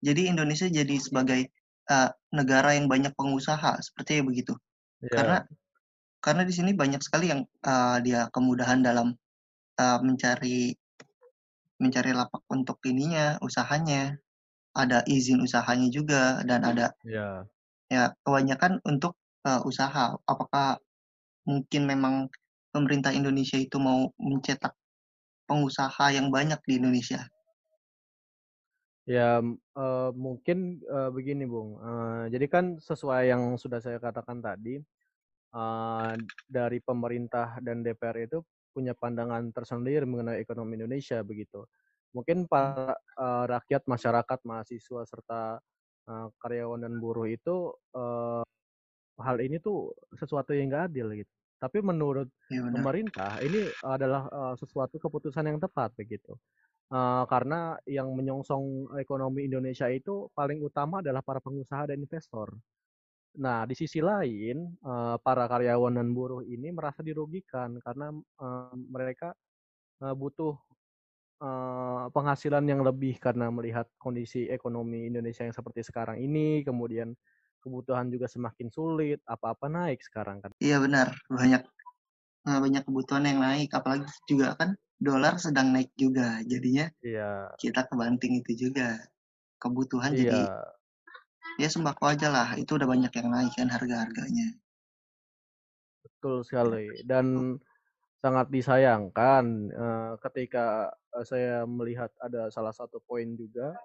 Jadi 0.06 0.30
Indonesia 0.30 0.70
jadi 0.70 0.96
sebagai 1.02 1.50
uh, 1.90 2.14
negara 2.30 2.78
yang 2.78 2.86
banyak 2.86 3.16
pengusaha 3.18 3.82
seperti 3.82 4.22
begitu. 4.22 4.54
Yeah. 5.02 5.14
Karena 5.18 5.38
karena 6.22 6.44
di 6.46 6.54
sini 6.54 6.76
banyak 6.76 7.02
sekali 7.02 7.32
yang 7.34 7.42
uh, 7.66 7.98
dia 8.04 8.28
kemudahan 8.30 8.84
dalam 8.84 9.16
uh, 9.80 10.00
mencari 10.04 10.76
mencari 11.78 12.12
lapak 12.14 12.44
untuk 12.50 12.82
ininya, 12.86 13.38
usahanya. 13.42 14.18
Ada 14.78 15.02
izin 15.10 15.42
usahanya 15.42 15.90
juga 15.90 16.46
dan 16.46 16.62
ada 16.62 16.94
yeah. 17.02 17.42
ya 17.90 18.14
kebanyakan 18.22 18.78
untuk 18.86 19.18
uh, 19.42 19.66
usaha. 19.66 20.14
Apakah 20.30 20.78
mungkin 21.50 21.90
memang 21.90 22.30
pemerintah 22.70 23.10
Indonesia 23.10 23.58
itu 23.58 23.82
mau 23.82 24.14
mencetak 24.22 24.78
pengusaha 25.50 26.14
yang 26.14 26.30
banyak 26.30 26.62
di 26.68 26.78
Indonesia? 26.78 27.26
Ya, 29.08 29.40
uh, 29.40 30.12
mungkin 30.12 30.84
uh, 30.84 31.08
begini, 31.10 31.48
Bung. 31.48 31.80
Uh, 31.80 32.28
jadi 32.28 32.46
kan 32.52 32.76
sesuai 32.76 33.32
yang 33.32 33.56
sudah 33.56 33.80
saya 33.80 34.04
katakan 34.04 34.44
tadi, 34.44 34.84
uh, 35.56 36.12
dari 36.44 36.84
pemerintah 36.84 37.56
dan 37.64 37.88
DPR 37.88 38.28
itu 38.28 38.44
punya 38.78 38.94
pandangan 38.94 39.50
tersendiri 39.50 40.06
mengenai 40.06 40.38
ekonomi 40.38 40.78
Indonesia 40.78 41.26
begitu. 41.26 41.66
Mungkin 42.14 42.46
para 42.46 42.94
uh, 43.18 43.46
rakyat, 43.50 43.90
masyarakat, 43.90 44.40
mahasiswa 44.46 45.02
serta 45.10 45.42
uh, 46.06 46.28
karyawan 46.38 46.86
dan 46.86 46.94
buruh 47.02 47.26
itu 47.26 47.74
uh, 47.98 48.46
hal 49.18 49.38
ini 49.42 49.58
tuh 49.58 49.98
sesuatu 50.14 50.54
yang 50.54 50.70
nggak 50.70 50.94
adil 50.94 51.10
gitu. 51.18 51.34
Tapi 51.58 51.82
menurut 51.82 52.30
ya, 52.54 52.70
pemerintah 52.70 53.42
ini 53.42 53.66
adalah 53.82 54.30
uh, 54.30 54.54
sesuatu 54.54 55.02
keputusan 55.02 55.50
yang 55.50 55.58
tepat 55.58 55.90
begitu 55.98 56.38
uh, 56.92 57.24
karena 57.28 57.76
yang 57.88 58.12
menyongsong 58.16 58.98
ekonomi 59.00 59.48
Indonesia 59.48 59.88
itu 59.92 60.32
paling 60.32 60.64
utama 60.64 61.04
adalah 61.04 61.24
para 61.24 61.44
pengusaha 61.44 61.90
dan 61.90 62.00
investor. 62.00 62.56
Nah, 63.38 63.70
di 63.70 63.78
sisi 63.78 64.02
lain, 64.02 64.66
uh, 64.82 65.16
para 65.22 65.46
karyawan 65.46 66.02
dan 66.02 66.10
buruh 66.12 66.42
ini 66.42 66.74
merasa 66.74 67.06
dirugikan 67.06 67.78
karena 67.82 68.10
uh, 68.42 68.74
mereka 68.74 69.38
uh, 70.02 70.16
butuh 70.18 70.58
uh, 71.42 72.10
penghasilan 72.10 72.66
yang 72.66 72.82
lebih 72.82 73.22
karena 73.22 73.54
melihat 73.54 73.86
kondisi 74.02 74.50
ekonomi 74.50 75.06
Indonesia 75.06 75.46
yang 75.46 75.54
seperti 75.54 75.86
sekarang 75.86 76.18
ini, 76.18 76.66
kemudian 76.66 77.14
kebutuhan 77.62 78.10
juga 78.10 78.26
semakin 78.26 78.74
sulit, 78.74 79.22
apa-apa 79.30 79.70
naik 79.70 80.02
sekarang 80.02 80.42
kan. 80.42 80.52
Iya 80.58 80.82
benar, 80.82 81.14
banyak 81.30 81.62
banyak 82.48 82.84
kebutuhan 82.88 83.28
yang 83.28 83.44
naik, 83.44 83.76
apalagi 83.76 84.08
juga 84.24 84.56
kan 84.56 84.80
dolar 84.98 85.38
sedang 85.38 85.70
naik 85.70 85.94
juga 85.94 86.42
jadinya 86.50 86.90
iya. 87.06 87.54
kita 87.62 87.86
kebanting 87.86 88.42
itu 88.42 88.68
juga 88.70 88.98
kebutuhan 89.62 90.14
iya. 90.18 90.22
jadi 90.26 90.42
ya 91.58 91.70
sembako 91.70 92.04
aja 92.10 92.28
lah 92.30 92.50
itu 92.56 92.78
udah 92.78 92.88
banyak 92.88 93.12
yang 93.12 93.30
naik 93.34 93.54
kan 93.58 93.70
harga-harganya 93.70 94.48
betul 96.06 96.42
sekali 96.46 96.90
dan 97.06 97.58
sangat 98.22 98.50
disayangkan 98.50 99.70
uh, 99.78 100.14
ketika 100.30 100.90
uh, 101.14 101.26
saya 101.26 101.66
melihat 101.70 102.10
ada 102.18 102.50
salah 102.50 102.74
satu 102.74 102.98
poin 103.06 103.38
juga 103.38 103.78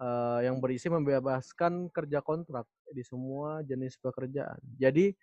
uh, 0.00 0.44
yang 0.44 0.60
berisi 0.60 0.92
membebaskan 0.92 1.88
kerja 1.88 2.20
kontrak 2.20 2.68
di 2.92 3.00
semua 3.00 3.64
jenis 3.64 3.96
pekerjaan 4.00 4.60
jadi 4.76 5.16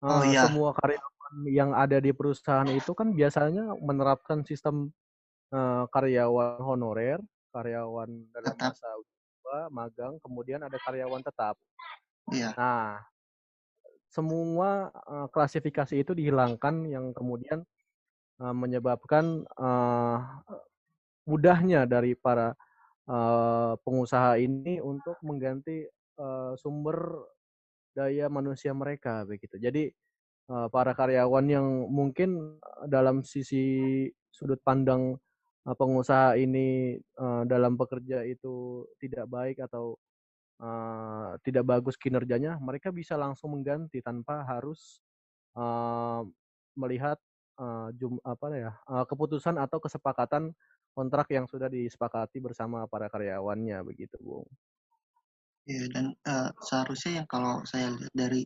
uh, 0.00 0.20
oh, 0.20 0.22
iya. 0.24 0.48
semua 0.48 0.72
karyawan 0.72 1.34
yang 1.48 1.70
ada 1.72 2.00
di 2.00 2.12
perusahaan 2.12 2.68
itu 2.68 2.92
kan 2.92 3.12
biasanya 3.12 3.72
menerapkan 3.80 4.44
sistem 4.44 4.92
uh, 5.52 5.84
karyawan 5.92 6.60
honorer, 6.60 7.20
karyawan 7.52 8.10
dalam 8.32 8.54
tetap. 8.56 8.72
masa 8.72 8.88
uji 9.52 9.68
magang, 9.68 10.16
kemudian 10.24 10.60
ada 10.64 10.80
karyawan 10.80 11.20
tetap. 11.20 11.60
Iya. 12.32 12.56
Nah, 12.56 13.04
semua 14.08 14.88
uh, 15.08 15.28
klasifikasi 15.28 16.00
itu 16.00 16.12
dihilangkan 16.16 16.88
yang 16.88 17.12
kemudian 17.12 17.64
uh, 18.40 18.54
menyebabkan 18.56 19.44
uh, 19.56 20.40
mudahnya 21.28 21.84
dari 21.84 22.16
para 22.16 22.56
uh, 23.08 23.76
pengusaha 23.84 24.40
ini 24.40 24.80
untuk 24.80 25.16
mengganti 25.20 25.84
uh, 26.16 26.56
sumber 26.56 27.28
daya 27.92 28.32
manusia 28.32 28.72
mereka 28.72 29.24
begitu. 29.28 29.60
Jadi 29.60 29.92
Eh, 30.52 30.68
para 30.68 30.92
karyawan 30.92 31.46
yang 31.46 31.66
mungkin 31.88 32.60
dalam 32.90 33.24
sisi 33.24 34.04
sudut 34.28 34.60
pandang 34.60 35.14
uh, 35.14 35.20
pengusaha 35.62 36.34
ini 36.38 36.98
uh, 37.18 37.46
dalam 37.46 37.78
bekerja 37.78 38.26
itu 38.26 38.86
tidak 38.98 39.30
baik 39.30 39.62
atau 39.62 39.94
uh, 40.58 41.38
tidak 41.46 41.64
bagus 41.66 41.94
kinerjanya, 41.94 42.58
mereka 42.58 42.90
bisa 42.90 43.14
langsung 43.14 43.54
mengganti 43.54 44.02
tanpa 44.02 44.42
harus 44.46 44.98
melihat 46.72 47.20
jum, 48.00 48.16
apa 48.24 48.46
ya 48.56 48.72
keputusan 49.04 49.60
atau 49.60 49.84
kesepakatan 49.84 50.48
kontrak 50.96 51.28
yang 51.28 51.44
sudah 51.44 51.68
disepakati 51.68 52.40
bersama 52.40 52.88
para 52.88 53.12
karyawannya 53.12 53.76
begitu, 53.84 54.16
Bung. 54.16 54.48
Ya, 55.68 55.86
dan 55.94 56.16
uh, 56.26 56.50
seharusnya 56.64 57.22
yang 57.22 57.28
kalau 57.30 57.62
saya 57.62 57.94
lihat 57.94 58.10
dari 58.16 58.42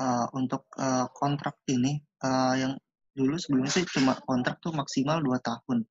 uh, 0.00 0.26
untuk 0.32 0.64
uh, 0.80 1.04
kontrak 1.12 1.60
ini 1.68 2.00
uh, 2.24 2.54
yang 2.56 2.72
dulu 3.12 3.36
sebelumnya 3.36 3.72
sih 3.74 3.84
cuma 3.84 4.16
kontrak 4.24 4.56
tuh 4.62 4.72
maksimal 4.72 5.20
dua 5.20 5.42
tahun 5.44 5.84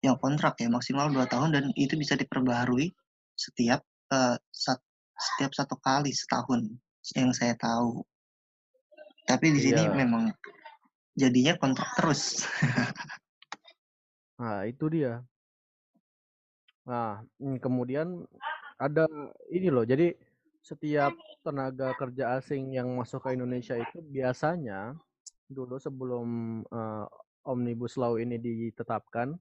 yang 0.00 0.16
kontrak 0.16 0.56
ya 0.56 0.68
maksimal 0.72 1.12
dua 1.12 1.28
tahun 1.28 1.52
dan 1.52 1.64
itu 1.76 1.96
bisa 1.96 2.16
diperbaharui 2.16 2.92
setiap 3.36 3.84
uh, 4.12 4.36
sat, 4.48 4.80
setiap 5.16 5.52
satu 5.52 5.76
kali 5.80 6.12
setahun 6.12 6.72
yang 7.16 7.32
saya 7.36 7.52
tahu. 7.56 8.00
Tapi 9.28 9.52
di 9.52 9.60
sini 9.60 9.84
iya. 9.84 9.94
memang 9.94 10.32
jadinya 11.16 11.54
kontrak 11.60 11.90
terus. 11.96 12.22
Nah 14.40 14.64
itu 14.64 14.88
dia. 14.88 15.20
Nah 16.88 17.20
hmm, 17.36 17.60
kemudian 17.60 18.24
ada 18.80 19.04
ini 19.52 19.68
loh 19.68 19.84
jadi 19.84 20.16
setiap 20.64 21.12
tenaga 21.44 21.92
kerja 22.00 22.40
asing 22.40 22.72
yang 22.72 22.88
masuk 22.96 23.20
ke 23.20 23.36
Indonesia 23.36 23.76
itu 23.76 24.00
biasanya 24.00 24.96
dulu 25.44 25.76
sebelum 25.76 26.60
uh, 26.72 27.04
omnibus 27.44 28.00
law 28.00 28.16
ini 28.16 28.40
ditetapkan 28.40 29.36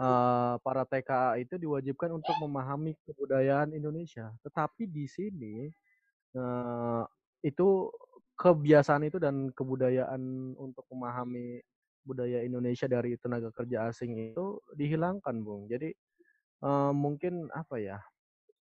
uh, 0.00 0.56
para 0.64 0.82
TKA 0.88 1.36
itu 1.44 1.60
diwajibkan 1.60 2.16
untuk 2.16 2.32
memahami 2.40 2.96
kebudayaan 3.04 3.76
Indonesia. 3.76 4.32
Tetapi 4.40 4.88
di 4.88 5.04
sini 5.04 5.68
uh, 6.34 7.04
itu 7.44 7.92
kebiasaan 8.40 9.04
itu 9.04 9.20
dan 9.20 9.52
kebudayaan 9.52 10.56
untuk 10.56 10.88
memahami 10.88 11.60
budaya 12.00 12.40
Indonesia 12.40 12.88
dari 12.88 13.12
tenaga 13.20 13.52
kerja 13.52 13.92
asing 13.92 14.32
itu 14.32 14.56
dihilangkan, 14.72 15.44
Bung. 15.44 15.68
Jadi 15.68 15.92
uh, 16.64 16.92
mungkin 16.96 17.52
apa 17.52 17.76
ya? 17.76 18.00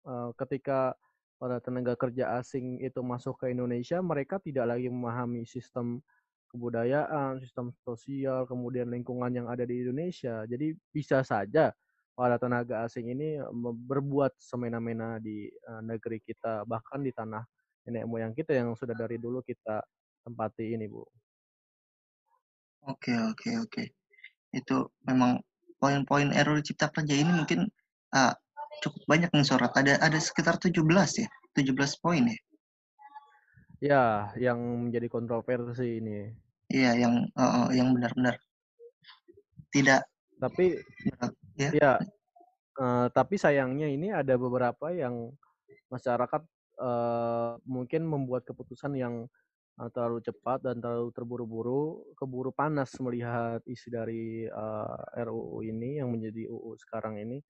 Uh, 0.07 0.31
ketika 0.39 0.95
para 1.37 1.61
tenaga 1.61 1.93
kerja 1.99 2.41
asing 2.41 2.81
itu 2.81 3.05
masuk 3.05 3.37
ke 3.45 3.53
Indonesia, 3.53 4.01
mereka 4.01 4.41
tidak 4.41 4.73
lagi 4.73 4.89
memahami 4.89 5.45
sistem 5.45 6.01
kebudayaan, 6.51 7.43
sistem 7.43 7.75
sosial, 7.83 8.47
kemudian 8.47 8.89
lingkungan 8.89 9.31
yang 9.35 9.47
ada 9.51 9.67
di 9.67 9.83
Indonesia. 9.83 10.47
Jadi 10.47 10.73
bisa 10.95 11.21
saja 11.27 11.75
para 12.17 12.41
tenaga 12.41 12.89
asing 12.89 13.13
ini 13.13 13.37
berbuat 13.87 14.33
semena-mena 14.41 15.21
di 15.21 15.53
uh, 15.69 15.85
negeri 15.85 16.23
kita, 16.25 16.65
bahkan 16.65 17.05
di 17.05 17.13
tanah 17.13 17.45
nenek 17.87 18.09
moyang 18.09 18.33
kita 18.33 18.57
yang 18.57 18.73
sudah 18.73 18.97
dari 18.97 19.21
dulu 19.21 19.45
kita 19.45 19.85
tempati 20.25 20.75
ini, 20.75 20.89
Bu. 20.89 21.05
Oke, 22.89 23.13
oke, 23.13 23.51
oke. 23.67 23.85
Itu 24.55 24.91
memang 25.05 25.43
poin-poin 25.77 26.33
error 26.33 26.59
cipta 26.65 26.89
kerja 26.89 27.15
ini 27.15 27.31
mungkin 27.37 27.69
uh, 28.17 28.33
cukup 28.81 29.03
banyak 29.07 29.31
nih 29.35 29.47
sorot. 29.47 29.75
Ada 29.77 30.01
ada 30.01 30.19
sekitar 30.19 30.57
17 30.57 30.81
ya, 31.21 31.29
17 31.55 32.03
poin 32.03 32.25
ya. 32.25 32.39
Ya, 33.81 34.33
yang 34.41 34.89
menjadi 34.89 35.09
kontroversi 35.13 36.01
ini. 36.01 36.33
Iya, 36.73 36.97
yang 36.97 37.15
uh, 37.37 37.69
yang 37.71 37.93
benar-benar 37.93 38.41
tidak. 39.71 40.09
Tapi 40.37 40.81
ya, 41.57 41.71
ya 41.73 41.93
uh, 42.81 43.07
tapi 43.13 43.37
sayangnya 43.37 43.89
ini 43.89 44.13
ada 44.13 44.37
beberapa 44.37 44.93
yang 44.93 45.33
masyarakat 45.93 46.43
uh, 46.81 47.57
mungkin 47.65 48.05
membuat 48.05 48.45
keputusan 48.49 48.97
yang 48.97 49.29
uh, 49.81 49.89
terlalu 49.93 50.25
cepat 50.25 50.65
dan 50.65 50.81
terlalu 50.81 51.13
terburu-buru, 51.13 52.13
keburu 52.17 52.51
panas 52.53 52.93
melihat 53.01 53.61
isi 53.69 53.89
dari 53.93 54.49
uh, 54.49 55.01
RUU 55.29 55.65
ini 55.65 56.01
yang 56.01 56.13
menjadi 56.13 56.49
UU 56.49 56.77
sekarang 56.81 57.21
ini. 57.21 57.41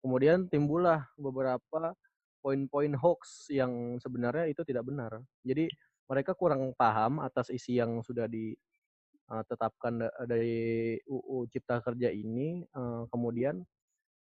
Kemudian 0.00 0.48
timbullah 0.48 1.04
beberapa 1.20 1.92
poin-poin 2.40 2.96
hoax 2.96 3.52
yang 3.52 4.00
sebenarnya 4.00 4.48
itu 4.48 4.64
tidak 4.64 4.88
benar. 4.88 5.20
Jadi 5.44 5.68
mereka 6.10 6.34
kurang 6.34 6.74
paham 6.74 7.22
atas 7.22 7.52
isi 7.54 7.78
yang 7.78 8.02
sudah 8.02 8.26
ditetapkan 8.26 10.10
dari 10.26 10.98
UU 11.06 11.46
Cipta 11.52 11.78
Kerja 11.84 12.10
ini. 12.10 12.66
Kemudian 13.12 13.62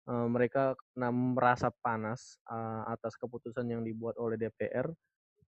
mereka 0.07 0.77
karena 0.95 1.09
merasa 1.11 1.73
panas 1.73 2.37
atas 2.87 3.17
keputusan 3.17 3.65
yang 3.67 3.81
dibuat 3.81 4.21
oleh 4.21 4.37
DPR. 4.37 4.93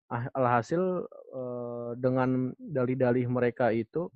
Ah, 0.06 0.30
alhasil 0.32 1.06
dengan 2.00 2.54
dalih-dalih 2.58 3.28
mereka 3.28 3.70
itu 3.70 4.08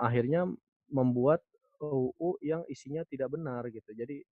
akhirnya 0.00 0.50
membuat 0.90 1.40
UU 1.84 2.40
yang 2.40 2.64
isinya 2.68 3.04
tidak 3.04 3.32
benar 3.36 3.68
gitu. 3.68 3.92
Jadi 3.92 4.24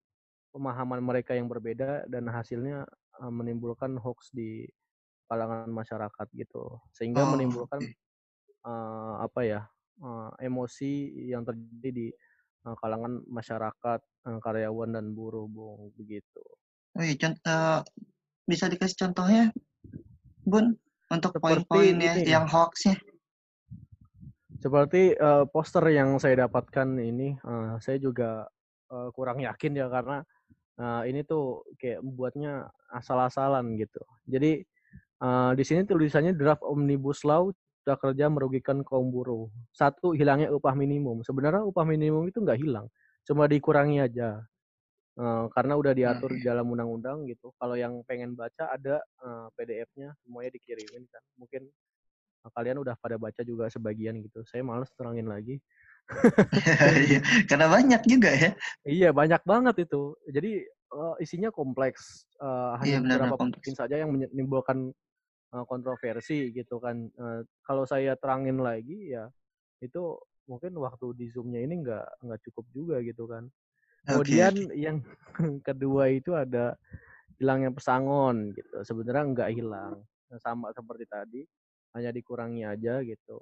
pemahaman 0.53 1.01
mereka 1.01 1.33
yang 1.33 1.49
berbeda 1.49 2.05
dan 2.07 2.29
hasilnya 2.29 2.85
uh, 3.19 3.33
menimbulkan 3.33 3.97
hoax 3.97 4.31
di 4.31 4.69
kalangan 5.27 5.73
masyarakat 5.73 6.27
gitu 6.37 6.77
sehingga 6.93 7.25
oh, 7.25 7.33
menimbulkan 7.33 7.81
uh, 8.69 9.25
apa 9.25 9.41
ya 9.43 9.61
uh, 10.05 10.31
emosi 10.39 11.25
yang 11.33 11.43
terjadi 11.43 11.91
di 11.91 12.07
uh, 12.69 12.77
kalangan 12.79 13.25
masyarakat 13.27 14.01
uh, 14.29 14.39
karyawan 14.45 14.93
dan 14.93 15.17
buruh 15.17 15.49
bung 15.49 15.91
begitu. 15.97 16.45
Oh 16.93 17.01
iya, 17.01 17.17
contoh, 17.17 17.89
bisa 18.45 18.69
dikasih 18.69 19.09
contohnya, 19.09 19.49
Bun, 20.45 20.77
untuk 21.09 21.33
poin-poin 21.41 21.97
ya, 21.97 22.21
yang 22.21 22.45
hoaxnya. 22.45 23.01
Seperti 24.61 25.17
uh, 25.17 25.49
poster 25.49 25.83
yang 25.89 26.21
saya 26.21 26.47
dapatkan 26.47 27.01
ini, 27.01 27.41
uh, 27.43 27.81
saya 27.81 27.97
juga 27.97 28.45
uh, 28.93 29.09
kurang 29.17 29.41
yakin 29.41 29.73
ya 29.73 29.89
karena 29.89 30.21
Nah, 30.81 31.05
ini 31.05 31.21
tuh 31.27 31.67
kayak 31.77 32.01
buatnya 32.01 32.71
asal-asalan 32.93 33.77
gitu. 33.77 34.01
Jadi 34.25 34.65
uh, 35.21 35.53
di 35.53 35.65
sini 35.67 35.85
tulisannya 35.85 36.33
draft 36.33 36.65
omnibus 36.65 37.23
law 37.29 37.53
cipta 37.83 37.99
kerja 37.99 38.31
merugikan 38.31 38.87
kaum 38.87 39.11
buruh. 39.11 39.51
Satu 39.75 40.15
hilangnya 40.15 40.55
upah 40.55 40.71
minimum. 40.79 41.27
Sebenarnya 41.27 41.67
upah 41.67 41.83
minimum 41.83 42.31
itu 42.31 42.39
nggak 42.39 42.63
hilang, 42.63 42.87
cuma 43.27 43.51
dikurangi 43.51 43.99
aja. 43.99 44.39
Uh, 45.13 45.45
karena 45.53 45.77
udah 45.77 45.93
diatur 45.93 46.31
di 46.33 46.47
dalam 46.47 46.71
undang-undang 46.71 47.27
gitu. 47.27 47.51
Kalau 47.59 47.75
yang 47.75 48.01
pengen 48.07 48.39
baca 48.39 48.71
ada 48.71 49.03
uh, 49.21 49.51
PDF-nya 49.59 50.15
semuanya 50.23 50.55
dikirimin 50.55 51.05
kan. 51.11 51.21
Mungkin 51.37 51.69
uh, 52.47 52.51
kalian 52.55 52.79
udah 52.81 52.95
pada 53.03 53.19
baca 53.19 53.43
juga 53.43 53.67
sebagian 53.67 54.23
gitu. 54.23 54.47
Saya 54.47 54.63
males 54.63 54.89
terangin 54.95 55.27
lagi. 55.27 55.59
Iya, 57.09 57.21
karena 57.49 57.67
banyak 57.71 58.03
juga 58.05 58.31
ya. 58.33 58.51
Iya, 58.85 59.09
banyak 59.15 59.43
banget 59.47 59.89
itu. 59.89 60.17
Jadi 60.29 60.67
uh, 60.93 61.15
isinya 61.19 61.49
kompleks. 61.49 62.29
Uh, 62.39 62.77
hanya 62.83 62.99
iya, 62.99 62.99
beberapa 63.01 63.37
poin 63.39 63.75
saja 63.77 63.97
yang 63.97 64.13
menimbulkan 64.13 64.93
uh, 65.55 65.65
kontroversi 65.67 66.53
gitu 66.53 66.79
kan. 66.83 67.09
Uh, 67.17 67.45
kalau 67.65 67.85
saya 67.89 68.17
terangin 68.19 68.61
lagi 68.61 69.15
ya 69.15 69.29
itu 69.83 70.19
mungkin 70.47 70.75
waktu 70.79 71.15
di 71.15 71.27
zoomnya 71.31 71.63
ini 71.63 71.83
nggak 71.87 72.07
nggak 72.27 72.41
cukup 72.51 72.65
juga 72.75 72.97
gitu 73.03 73.25
kan. 73.31 73.47
Kemudian 74.03 74.55
okay. 74.69 74.79
yang 74.79 74.97
kedua 75.67 76.11
itu 76.11 76.35
ada 76.35 76.75
hilangnya 77.39 77.71
pesangon 77.71 78.51
gitu. 78.55 78.83
Sebenarnya 78.83 79.25
nggak 79.35 79.51
hilang, 79.55 80.03
sama 80.43 80.75
seperti 80.75 81.05
tadi, 81.07 81.41
hanya 81.95 82.11
dikurangi 82.11 82.63
aja 82.67 83.03
gitu. 83.07 83.39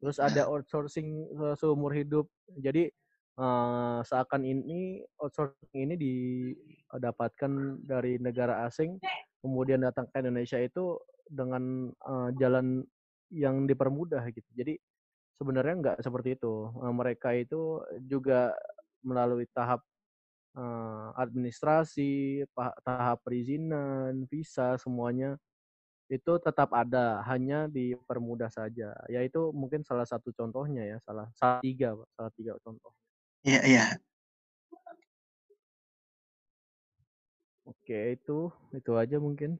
Terus 0.00 0.16
ada 0.16 0.48
outsourcing 0.48 1.28
seumur 1.60 1.92
hidup. 1.92 2.26
Jadi 2.56 2.88
uh, 3.36 4.00
seakan 4.00 4.42
ini 4.48 5.04
outsourcing 5.20 5.76
ini 5.76 5.94
didapatkan 6.00 7.52
dari 7.84 8.16
negara 8.16 8.64
asing, 8.64 8.96
kemudian 9.44 9.84
datang 9.84 10.08
ke 10.08 10.24
Indonesia 10.24 10.56
itu 10.56 10.96
dengan 11.28 11.92
uh, 12.08 12.32
jalan 12.40 12.80
yang 13.30 13.68
dipermudah 13.68 14.24
gitu. 14.32 14.48
Jadi 14.56 14.74
sebenarnya 15.36 15.74
nggak 15.78 15.98
seperti 16.00 16.40
itu. 16.40 16.72
Uh, 16.80 16.92
mereka 16.96 17.36
itu 17.36 17.84
juga 18.08 18.56
melalui 19.04 19.44
tahap 19.52 19.84
uh, 20.56 21.12
administrasi, 21.20 22.44
tahap 22.84 23.20
perizinan, 23.20 24.24
visa 24.32 24.80
semuanya 24.80 25.36
itu 26.10 26.32
tetap 26.42 26.74
ada, 26.74 27.22
hanya 27.30 27.70
dipermudah 27.70 28.50
saja. 28.50 28.90
Yaitu 29.06 29.54
mungkin 29.54 29.86
salah 29.86 30.02
satu 30.02 30.34
contohnya 30.34 30.82
ya, 30.82 30.98
salah, 30.98 31.30
salah 31.38 31.62
tiga, 31.62 31.94
Pak. 31.94 32.08
salah 32.18 32.32
tiga 32.34 32.52
contoh. 32.66 32.92
Iya, 33.46 33.60
iya. 33.62 33.84
Oke, 37.62 38.18
itu 38.18 38.50
itu 38.74 38.92
aja 38.98 39.16
mungkin. 39.22 39.54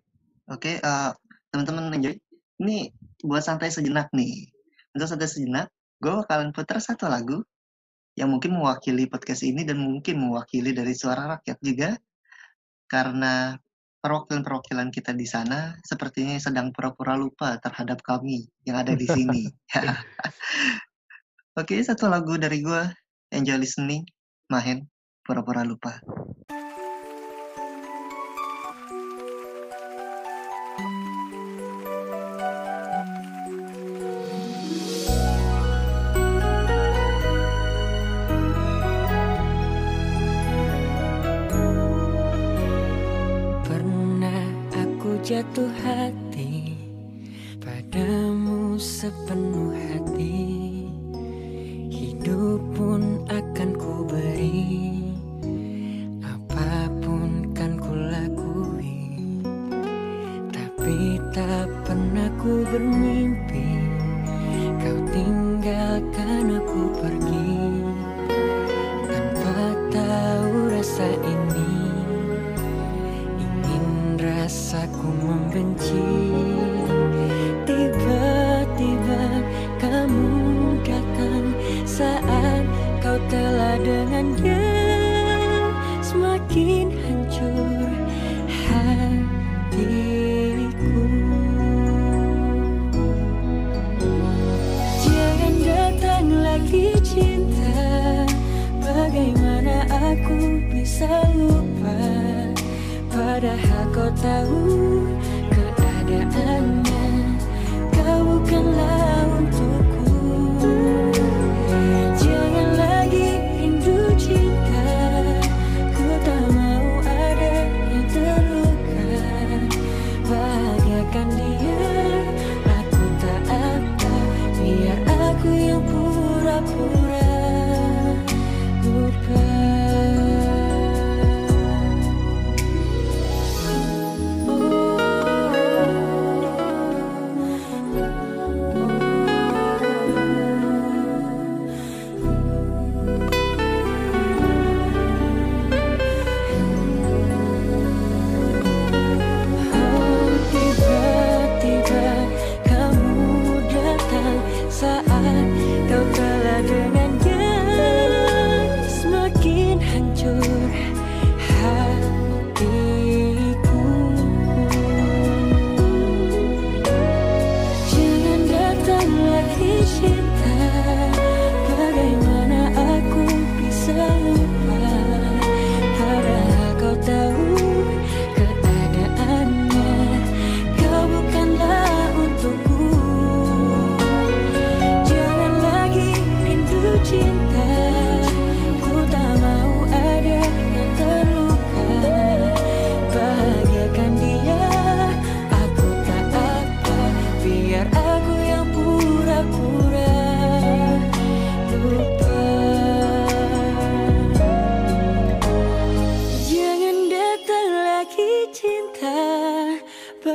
Oke, 0.51 0.83
uh, 0.83 1.15
teman-teman 1.55 1.95
enjoy. 1.95 2.19
Ini 2.59 2.91
buat 3.23 3.47
santai 3.47 3.71
sejenak 3.71 4.11
nih. 4.11 4.51
Untuk 4.91 5.07
santai 5.07 5.31
sejenak, 5.31 5.71
gue 6.03 6.11
bakalan 6.11 6.51
putar 6.51 6.83
satu 6.83 7.07
lagu 7.07 7.47
yang 8.19 8.35
mungkin 8.35 8.59
mewakili 8.59 9.07
podcast 9.07 9.47
ini 9.47 9.63
dan 9.63 9.79
mungkin 9.79 10.19
mewakili 10.19 10.75
dari 10.75 10.93
suara 10.99 11.39
rakyat 11.39 11.59
juga. 11.63 11.95
Karena 12.91 13.55
perwakilan-perwakilan 14.01 14.89
kita 14.89 15.13
di 15.13 15.29
sana 15.29 15.77
sepertinya 15.85 16.41
sedang 16.41 16.73
pura-pura 16.73 17.15
lupa 17.21 17.61
terhadap 17.61 18.01
kami 18.01 18.49
yang 18.65 18.81
ada 18.81 18.97
di 18.97 19.05
sini. 19.05 19.45
Oke, 21.61 21.77
satu 21.85 22.09
lagu 22.09 22.41
dari 22.41 22.65
gue, 22.65 22.83
Enjoy 23.29 23.61
Listening, 23.61 24.09
Mahen, 24.49 24.89
pura-pura 25.21 25.61
lupa. 25.63 26.01
Jatuh 45.31 45.71
hati 45.87 46.75
padamu 47.63 48.75
sepenuh 48.75 49.71
hati 49.71 49.90
keep 75.91 76.20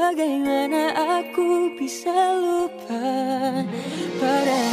Bagaimana 0.06 0.94
aku 1.18 1.74
bisa 1.82 2.14
lupa 2.38 3.10
Padahal 4.22 4.65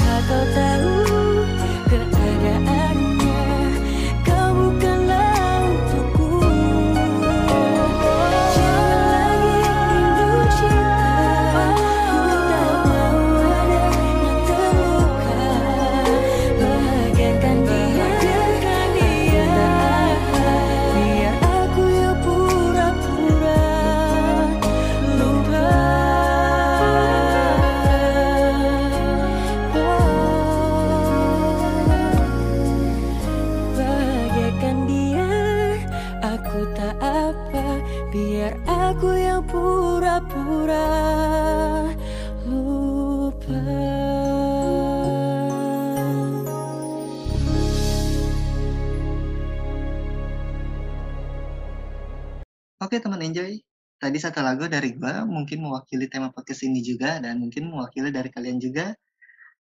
Tadi 54.03 54.19
satu 54.19 54.43
lagu 54.43 54.67
dari 54.67 54.99
gua 54.99 55.23
mungkin 55.23 55.63
mewakili 55.63 56.11
tema 56.11 56.35
podcast 56.35 56.67
ini 56.67 56.83
juga 56.83 57.23
dan 57.23 57.39
mungkin 57.39 57.71
mewakili 57.71 58.11
dari 58.11 58.35
kalian 58.35 58.59
juga. 58.59 58.99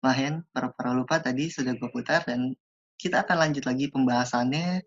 Mahen, 0.02 0.42
para-para 0.50 0.98
lupa 0.98 1.22
tadi 1.22 1.46
sudah 1.54 1.78
gua 1.78 1.94
putar 1.94 2.26
dan 2.26 2.58
kita 2.98 3.22
akan 3.22 3.38
lanjut 3.38 3.70
lagi 3.70 3.94
pembahasannya 3.94 4.82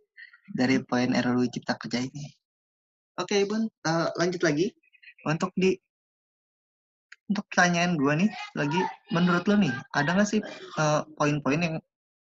dari 0.50 0.82
poin 0.82 1.14
RUU 1.14 1.46
Cipta 1.54 1.78
Kerja 1.78 2.02
ini. 2.02 2.26
Oke 3.14 3.46
Bun, 3.46 3.70
eh, 3.70 4.08
lanjut 4.18 4.42
lagi 4.42 4.74
untuk 5.22 5.54
di 5.54 5.78
untuk 7.30 7.46
pertanyaan 7.46 7.94
gua 7.94 8.18
nih 8.18 8.34
lagi 8.58 8.82
menurut 9.14 9.46
lo 9.46 9.54
nih 9.54 9.72
ada 9.94 10.18
nggak 10.18 10.28
sih 10.34 10.42
eh, 10.82 11.00
poin-poin 11.14 11.62
yang 11.62 11.76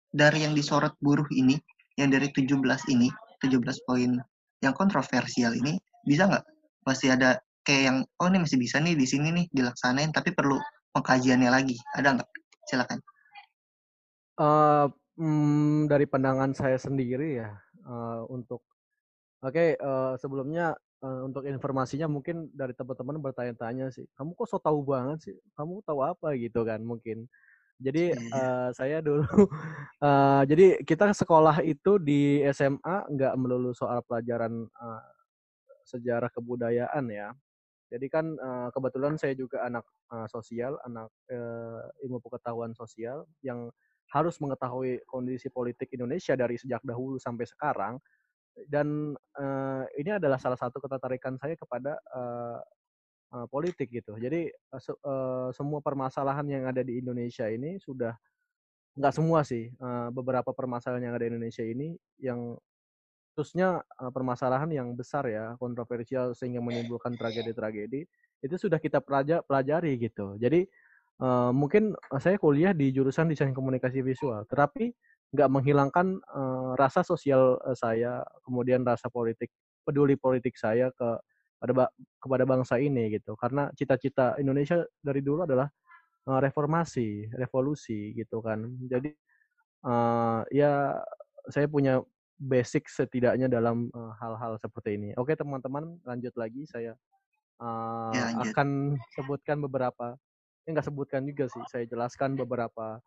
dari 0.10 0.50
yang 0.50 0.58
disorot 0.58 0.98
buruh 0.98 1.30
ini 1.30 1.62
yang 1.94 2.10
dari 2.10 2.34
17 2.34 2.58
ini 2.90 3.14
17 3.46 3.86
poin 3.86 4.18
yang 4.66 4.74
kontroversial 4.74 5.54
ini 5.54 5.78
bisa 6.10 6.26
nggak 6.26 6.44
masih 6.84 7.16
ada 7.16 7.40
kayak 7.64 7.84
yang 7.86 7.98
oh 8.18 8.28
ini 8.32 8.40
masih 8.42 8.58
bisa 8.58 8.82
nih 8.82 8.96
di 8.98 9.06
sini 9.06 9.30
nih 9.30 9.46
dilaksanain 9.54 10.10
tapi 10.10 10.34
perlu 10.34 10.58
pengkajiannya 10.96 11.50
lagi. 11.52 11.78
Ada 11.94 12.18
nggak? 12.18 12.30
Silakan. 12.70 13.00
Eh, 14.40 14.88
mm, 15.20 15.92
dari 15.92 16.06
pandangan 16.08 16.56
saya 16.56 16.80
sendiri 16.80 17.44
ya 17.44 17.52
eh, 17.84 18.22
untuk 18.32 18.64
oke 19.44 19.66
eh, 19.76 20.14
sebelumnya 20.16 20.74
eh, 21.04 21.22
untuk 21.28 21.44
informasinya 21.44 22.08
mungkin 22.08 22.48
dari 22.56 22.72
teman-teman 22.72 23.20
bertanya-tanya 23.20 23.92
sih 23.92 24.08
kamu 24.16 24.32
kok 24.40 24.48
so 24.48 24.58
tahu 24.58 24.82
banget 24.88 25.20
sih? 25.32 25.38
Kamu 25.60 25.84
tahu 25.84 26.00
apa? 26.08 26.34
Gitu 26.40 26.64
kan 26.64 26.80
mungkin. 26.80 27.28
Jadi 27.80 28.12
eh, 28.16 28.70
saya 28.76 29.04
dulu 29.04 29.24
eh, 30.08 30.42
jadi 30.48 30.66
kita 30.88 31.12
sekolah 31.12 31.64
itu 31.68 32.00
di 32.00 32.44
SMA 32.56 33.12
nggak 33.12 33.34
melulu 33.36 33.76
soal 33.76 34.00
pelajaran 34.08 34.68
eh, 34.68 35.19
sejarah 35.90 36.30
kebudayaan 36.30 37.10
ya 37.10 37.34
jadi 37.90 38.06
kan 38.06 38.38
kebetulan 38.70 39.18
saya 39.18 39.34
juga 39.34 39.66
anak 39.66 39.82
sosial 40.30 40.78
anak 40.86 41.10
ilmu 42.06 42.22
pengetahuan 42.22 42.78
sosial 42.78 43.26
yang 43.42 43.74
harus 44.14 44.38
mengetahui 44.38 45.02
kondisi 45.10 45.50
politik 45.50 45.90
Indonesia 45.98 46.38
dari 46.38 46.58
sejak 46.58 46.86
dahulu 46.86 47.18
sampai 47.18 47.50
sekarang 47.50 47.98
dan 48.70 49.18
ini 49.98 50.10
adalah 50.14 50.38
salah 50.38 50.58
satu 50.62 50.78
ketertarikan 50.78 51.42
saya 51.42 51.58
kepada 51.58 51.98
politik 53.50 53.94
gitu. 53.94 54.18
Jadi 54.18 54.50
se- 54.82 55.02
semua 55.54 55.80
permasalahan 55.86 56.46
yang 56.50 56.64
ada 56.66 56.82
di 56.82 56.98
Indonesia 56.98 57.46
ini 57.46 57.78
sudah 57.78 58.14
nggak 58.98 59.14
semua 59.16 59.46
sih 59.46 59.70
beberapa 60.12 60.52
permasalahan 60.52 61.10
yang 61.10 61.16
ada 61.16 61.26
di 61.30 61.32
Indonesia 61.38 61.64
ini 61.64 61.94
yang 62.20 62.58
khususnya 63.38 63.84
permasalahan 64.14 64.70
yang 64.72 64.88
besar 64.98 65.26
ya 65.30 65.56
kontroversial 65.62 66.34
sehingga 66.36 66.60
menimbulkan 66.64 67.16
tragedi-tragedi 67.16 68.06
itu 68.40 68.56
sudah 68.56 68.80
kita 68.80 69.04
pelaja- 69.04 69.44
pelajari 69.44 70.00
gitu. 70.00 70.36
Jadi 70.40 70.68
mungkin 71.52 71.96
saya 72.24 72.40
kuliah 72.40 72.72
di 72.72 72.96
jurusan 72.96 73.28
desain 73.28 73.52
komunikasi 73.52 74.00
visual, 74.00 74.48
tetapi 74.48 74.96
nggak 75.36 75.50
menghilangkan 75.52 76.18
rasa 76.80 77.04
sosial 77.04 77.60
saya, 77.76 78.24
kemudian 78.48 78.82
rasa 78.88 79.12
politik, 79.12 79.52
peduli 79.84 80.16
politik 80.16 80.56
saya 80.56 80.90
ke 80.96 81.10
pada 81.60 81.92
kepada 82.24 82.44
bangsa 82.48 82.80
ini 82.80 83.20
gitu. 83.20 83.36
Karena 83.36 83.68
cita-cita 83.76 84.40
Indonesia 84.40 84.80
dari 85.04 85.20
dulu 85.20 85.44
adalah 85.44 85.68
reformasi, 86.24 87.36
revolusi 87.36 88.16
gitu 88.16 88.40
kan. 88.40 88.64
Jadi 88.88 89.12
ya 90.56 91.04
saya 91.52 91.68
punya 91.68 92.00
basic 92.40 92.88
setidaknya 92.88 93.52
dalam 93.52 93.92
eh, 93.92 94.12
hal-hal 94.24 94.56
seperti 94.58 94.96
ini. 94.96 95.10
Oke 95.20 95.36
teman-teman, 95.36 96.00
lanjut 96.08 96.32
lagi 96.40 96.64
saya 96.66 96.96
eh, 97.60 98.12
Ya, 98.16 98.32
lanjut. 98.34 98.56
akan 98.56 98.68
sebutkan 99.14 99.58
beberapa, 99.60 100.16
eh 100.64 100.72
nggak 100.72 100.88
sebutkan 100.88 101.28
juga 101.28 101.52
sih, 101.52 101.60
saya 101.68 101.84
jelaskan 101.84 102.40
beberapa 102.40 103.04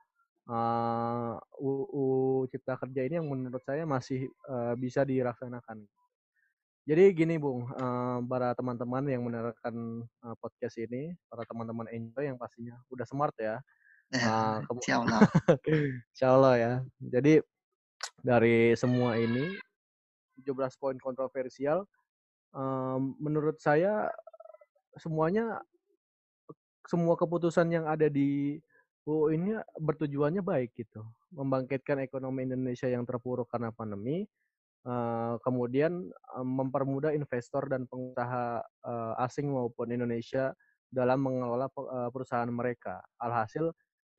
eh, 0.47 1.35
UU 1.59 2.07
Cipta 2.53 2.77
Kerja 2.77 3.09
ini 3.09 3.17
yang 3.19 3.27
menurut 3.27 3.65
saya 3.65 3.89
masih 3.89 4.29
eh, 4.29 4.75
bisa 4.77 5.03
dilaksanakan. 5.09 5.81
Jadi 6.83 7.15
gini 7.15 7.39
Bung, 7.41 7.65
eh, 7.73 8.19
para 8.29 8.53
teman-teman 8.53 9.07
yang 9.09 9.25
mendengarkan 9.25 10.05
eh, 10.05 10.37
podcast 10.37 10.77
ini, 10.77 11.17
para 11.33 11.49
teman-teman 11.49 11.89
enjoy 11.89 12.29
yang 12.29 12.37
pastinya 12.37 12.77
udah 12.93 13.09
smart 13.09 13.33
ya. 13.41 13.57
Kemu- 14.13 14.77
insya 14.85 15.01
Allah. 15.01 15.21
Insya 16.13 16.27
Allah 16.37 16.55
ya. 16.61 16.73
Jadi 17.01 17.41
dari 18.23 18.75
semua 18.79 19.19
ini 19.19 19.53
17 20.41 20.79
poin 20.81 20.97
kontroversial, 20.99 21.85
em, 22.55 23.15
menurut 23.19 23.59
saya 23.59 24.11
semuanya 24.99 25.61
semua 26.87 27.15
keputusan 27.15 27.71
yang 27.71 27.87
ada 27.87 28.11
di 28.11 28.59
UU 29.07 29.35
ini 29.35 29.51
bertujuannya 29.79 30.43
baik 30.43 30.79
gitu, 30.79 31.03
membangkitkan 31.35 32.03
ekonomi 32.07 32.47
Indonesia 32.47 32.87
yang 32.87 33.03
terpuruk 33.03 33.51
karena 33.51 33.75
pandemi, 33.75 34.27
eh, 34.87 35.35
kemudian 35.43 36.11
em, 36.11 36.49
mempermudah 36.49 37.15
investor 37.15 37.67
dan 37.71 37.87
pengusaha 37.87 38.63
eh, 38.63 39.25
asing 39.27 39.51
maupun 39.51 39.91
Indonesia 39.91 40.55
dalam 40.93 41.25
mengelola 41.25 41.73
pe- 41.73 42.13
perusahaan 42.13 42.51
mereka. 42.53 43.01
Alhasil 43.17 43.73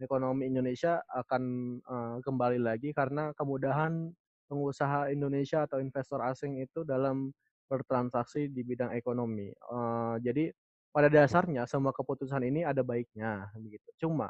ekonomi 0.04 0.52
Indonesia 0.52 1.00
akan 1.08 1.44
eh, 1.82 2.18
kembali 2.22 2.60
lagi 2.62 2.92
karena 2.92 3.32
kemudahan 3.34 4.12
pengusaha 4.52 5.10
Indonesia 5.10 5.66
atau 5.66 5.80
investor 5.82 6.22
asing 6.22 6.62
itu 6.62 6.84
dalam 6.86 7.32
bertransaksi 7.72 8.52
di 8.52 8.62
bidang 8.62 8.94
ekonomi. 8.94 9.50
Eh, 9.50 10.16
jadi 10.22 10.52
pada 10.94 11.10
dasarnya 11.10 11.66
semua 11.66 11.90
keputusan 11.96 12.46
ini 12.46 12.62
ada 12.62 12.86
baiknya 12.86 13.50
begitu. 13.58 13.90
Cuma 13.98 14.30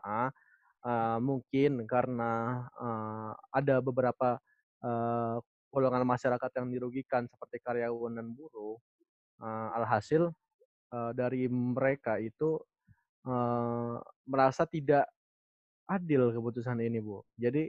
eh, 0.86 1.18
mungkin 1.20 1.84
karena 1.90 2.64
eh, 2.78 3.32
ada 3.52 3.76
beberapa 3.84 4.40
eh, 4.84 5.36
golongan 5.74 6.06
masyarakat 6.06 6.52
yang 6.62 6.68
dirugikan 6.70 7.26
seperti 7.26 7.58
karyawan 7.66 8.22
dan 8.22 8.28
buruh, 8.32 8.78
eh, 9.42 9.70
alhasil 9.82 10.32
eh, 10.94 11.12
dari 11.18 11.50
mereka 11.52 12.22
itu 12.22 12.62
eh, 13.28 13.98
merasa 14.30 14.64
tidak 14.70 15.10
adil 15.90 16.32
keputusan 16.34 16.80
ini, 16.84 17.00
Bu. 17.04 17.24
Jadi 17.38 17.68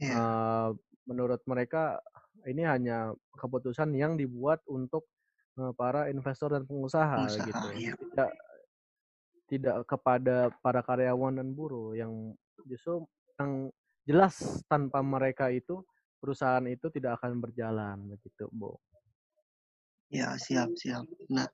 Ya, 0.00 0.16
eh, 0.16 0.68
menurut 1.04 1.44
mereka 1.44 2.00
ini 2.48 2.64
hanya 2.64 3.12
keputusan 3.36 3.92
yang 3.92 4.16
dibuat 4.16 4.64
untuk 4.64 5.04
eh, 5.60 5.72
para 5.76 6.08
investor 6.08 6.56
dan 6.56 6.64
pengusaha 6.64 7.20
Pengusaha, 7.20 7.44
gitu. 7.44 7.66
iya. 7.76 7.92
Tidak 8.00 8.30
tidak 9.50 9.76
kepada 9.84 10.48
para 10.64 10.80
karyawan 10.80 11.36
dan 11.42 11.52
buruh 11.52 11.92
yang 11.92 12.32
justru 12.64 13.04
yang 13.36 13.68
jelas 14.08 14.62
tanpa 14.70 15.04
mereka 15.04 15.52
itu 15.52 15.84
perusahaan 16.16 16.64
itu 16.64 16.88
tidak 16.88 17.20
akan 17.20 17.44
berjalan 17.44 18.00
begitu, 18.08 18.48
Bu. 18.48 18.72
ya 20.08 20.32
siap 20.40 20.72
siap. 20.80 21.04
Nah, 21.28 21.46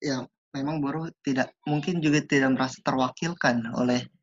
ya 0.00 0.24
memang 0.56 0.80
buruh 0.80 1.12
tidak 1.20 1.52
mungkin 1.68 2.00
juga 2.00 2.24
tidak 2.24 2.56
merasa 2.56 2.80
terwakilkan 2.80 3.66
oleh 3.76 4.02
eh, 4.02 4.17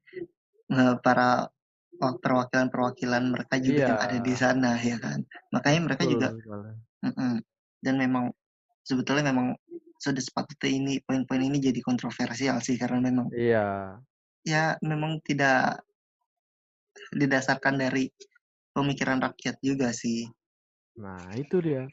para 1.05 1.47
wa- 2.01 2.17
perwakilan-perwakilan 2.23 3.23
mereka 3.33 3.55
juga 3.61 3.81
yang 3.93 3.99
ada 4.01 4.17
di 4.19 4.33
sana 4.35 4.71
ya 4.81 4.97
kan. 4.99 5.19
Makanya 5.53 5.79
mereka 5.87 6.03
Betul 6.05 6.13
juga 6.17 6.27
sekali. 6.41 6.71
mm-mm. 7.05 7.35
dan 7.85 7.95
memang 8.01 8.25
sebetulnya 8.85 9.31
memang 9.31 9.55
sudah 10.01 10.21
sepatutnya 10.21 10.69
ini 10.71 10.93
poin-poin 11.05 11.43
ini 11.43 11.57
jadi 11.61 11.79
kontroversial 11.81 12.59
sih 12.61 12.75
karena 12.77 12.99
memang 13.09 13.27
Iya. 13.33 13.63
ya 14.45 14.77
memang 14.81 15.19
tidak 15.27 15.81
didasarkan 17.19 17.75
dari 17.83 18.03
pemikiran 18.75 19.19
rakyat 19.25 19.55
juga 19.63 19.89
sih. 19.95 20.29
Nah, 21.03 21.35
itu 21.35 21.57
dia. 21.59 21.83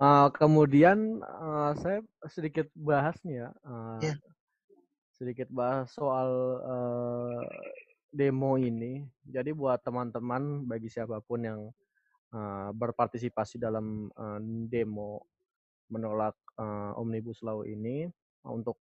Eh, 0.00 0.28
kemudian 0.40 0.98
eh, 1.22 1.72
saya 1.80 1.98
sedikit 2.28 2.66
bahas 2.74 3.16
nih 3.24 3.46
ya, 3.46 3.48
eh, 3.64 4.00
Ya. 4.02 4.33
Sedikit 5.14 5.48
bahas 5.50 5.90
soal 5.94 6.30
eh, 6.62 7.42
demo 8.14 8.54
ini. 8.58 9.02
Jadi 9.26 9.50
buat 9.50 9.82
teman-teman, 9.82 10.66
bagi 10.66 10.86
siapa 10.90 11.18
pun 11.22 11.40
yang 11.42 11.60
eh, 12.34 12.70
berpartisipasi 12.74 13.58
dalam 13.58 14.10
eh, 14.10 14.40
demo 14.70 15.22
menolak 15.90 16.34
eh, 16.58 16.92
omnibus 16.98 17.42
law 17.42 17.62
ini, 17.62 18.06
untuk 18.46 18.78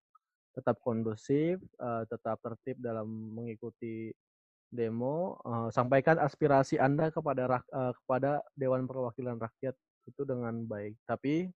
tetap 0.54 0.78
kondusif, 0.82 1.58
eh, 1.62 2.04
tetap 2.10 2.38
tertib 2.42 2.78
dalam 2.78 3.10
mengikuti 3.34 4.14
demo, 4.74 5.38
eh, 5.46 5.70
sampaikan 5.70 6.18
aspirasi 6.18 6.82
Anda 6.82 7.10
kepada 7.14 7.46
eh, 7.50 7.94
kepada 8.04 8.42
Dewan 8.58 8.90
Perwakilan 8.90 9.38
Rakyat 9.38 9.78
itu 10.10 10.22
dengan 10.26 10.66
baik. 10.66 10.98
Tapi 11.06 11.50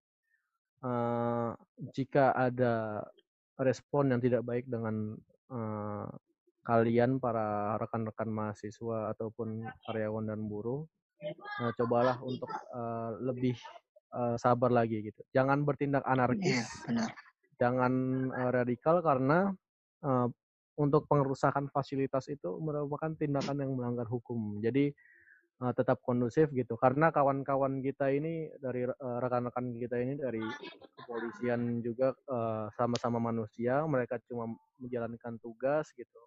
eh, 0.86 1.52
jika 1.94 2.34
ada 2.38 3.06
respon 3.58 4.14
yang 4.14 4.22
tidak 4.22 4.46
baik 4.46 4.66
dengan 4.70 5.18
eh, 5.52 6.08
kalian 6.62 7.18
para 7.24 7.80
rekan-rekan 7.80 8.28
mahasiswa 8.28 9.12
ataupun 9.16 9.64
karyawan 9.88 10.28
dan 10.28 10.46
buruh, 10.46 10.84
eh, 11.24 11.72
cobalah 11.78 12.20
untuk 12.22 12.50
eh, 12.52 13.12
lebih 13.24 13.56
eh, 14.14 14.36
sabar 14.38 14.70
lagi 14.70 15.10
gitu. 15.10 15.22
Jangan 15.34 15.64
bertindak 15.64 16.04
anarkis 16.06 16.60
Iya, 16.60 16.66
benar. 16.86 17.10
jangan 17.58 17.94
eh, 18.32 18.52
radikal 18.54 18.96
karena 19.02 19.52
eh, 20.06 20.28
untuk 20.78 21.10
pengerusakan 21.10 21.74
fasilitas 21.74 22.30
itu 22.30 22.62
merupakan 22.62 23.10
tindakan 23.18 23.66
yang 23.66 23.74
melanggar 23.74 24.06
hukum. 24.06 24.62
Jadi 24.62 24.94
eh, 25.64 25.74
tetap 25.74 26.02
kondusif 26.06 26.50
gitu. 26.54 26.78
Karena 26.78 27.10
kawan-kawan 27.10 27.82
kita 27.82 28.14
ini 28.14 28.52
dari 28.62 28.86
eh, 28.86 29.18
rekan-rekan 29.22 29.66
kita 29.78 29.96
ini 29.98 30.14
dari 30.18 30.44
kepolisian 31.02 31.82
juga 31.82 32.14
eh, 32.14 32.66
sama-sama 32.78 33.18
manusia, 33.18 33.82
mereka 33.90 34.22
cuma 34.30 34.52
menjalankan 34.78 35.38
tugas 35.42 35.90
gitu. 35.98 36.22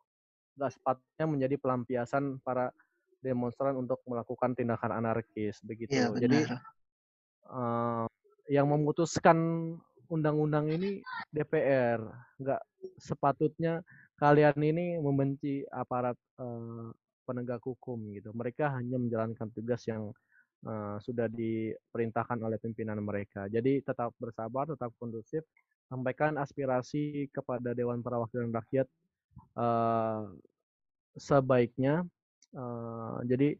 Nggak 0.58 0.74
sepatutnya 0.76 1.26
menjadi 1.26 1.54
pelampiasan 1.60 2.42
para 2.42 2.74
demonstran 3.20 3.76
untuk 3.76 4.00
melakukan 4.08 4.56
tindakan 4.56 4.96
anarkis 4.96 5.60
begitu. 5.62 5.94
Iya, 5.94 6.16
Jadi 6.16 6.40
eh, 7.50 8.06
yang 8.50 8.66
memutuskan 8.66 9.38
undang-undang 10.10 10.66
ini 10.66 11.00
DPR. 11.30 12.02
Nggak 12.42 12.60
sepatutnya 12.98 13.86
kalian 14.18 14.58
ini 14.58 14.98
membenci 14.98 15.62
aparat 15.70 16.18
eh, 16.42 16.90
penegak 17.30 17.62
hukum 17.62 18.10
gitu. 18.10 18.34
Mereka 18.34 18.74
hanya 18.74 18.98
menjalankan 18.98 19.54
tugas 19.54 19.86
yang 19.86 20.10
eh, 20.66 20.96
sudah 20.98 21.30
diperintahkan 21.30 22.42
oleh 22.42 22.58
pimpinan 22.58 22.98
mereka. 22.98 23.46
Jadi 23.46 23.86
tetap 23.86 24.10
bersabar, 24.18 24.66
tetap 24.66 24.90
kondusif, 24.98 25.46
sampaikan 25.86 26.34
aspirasi 26.42 27.30
kepada 27.30 27.70
Dewan 27.70 28.02
Perwakilan 28.02 28.50
Rakyat 28.50 28.86
eh, 29.54 30.22
sebaiknya. 31.14 32.02
Eh, 32.50 33.18
jadi 33.30 33.54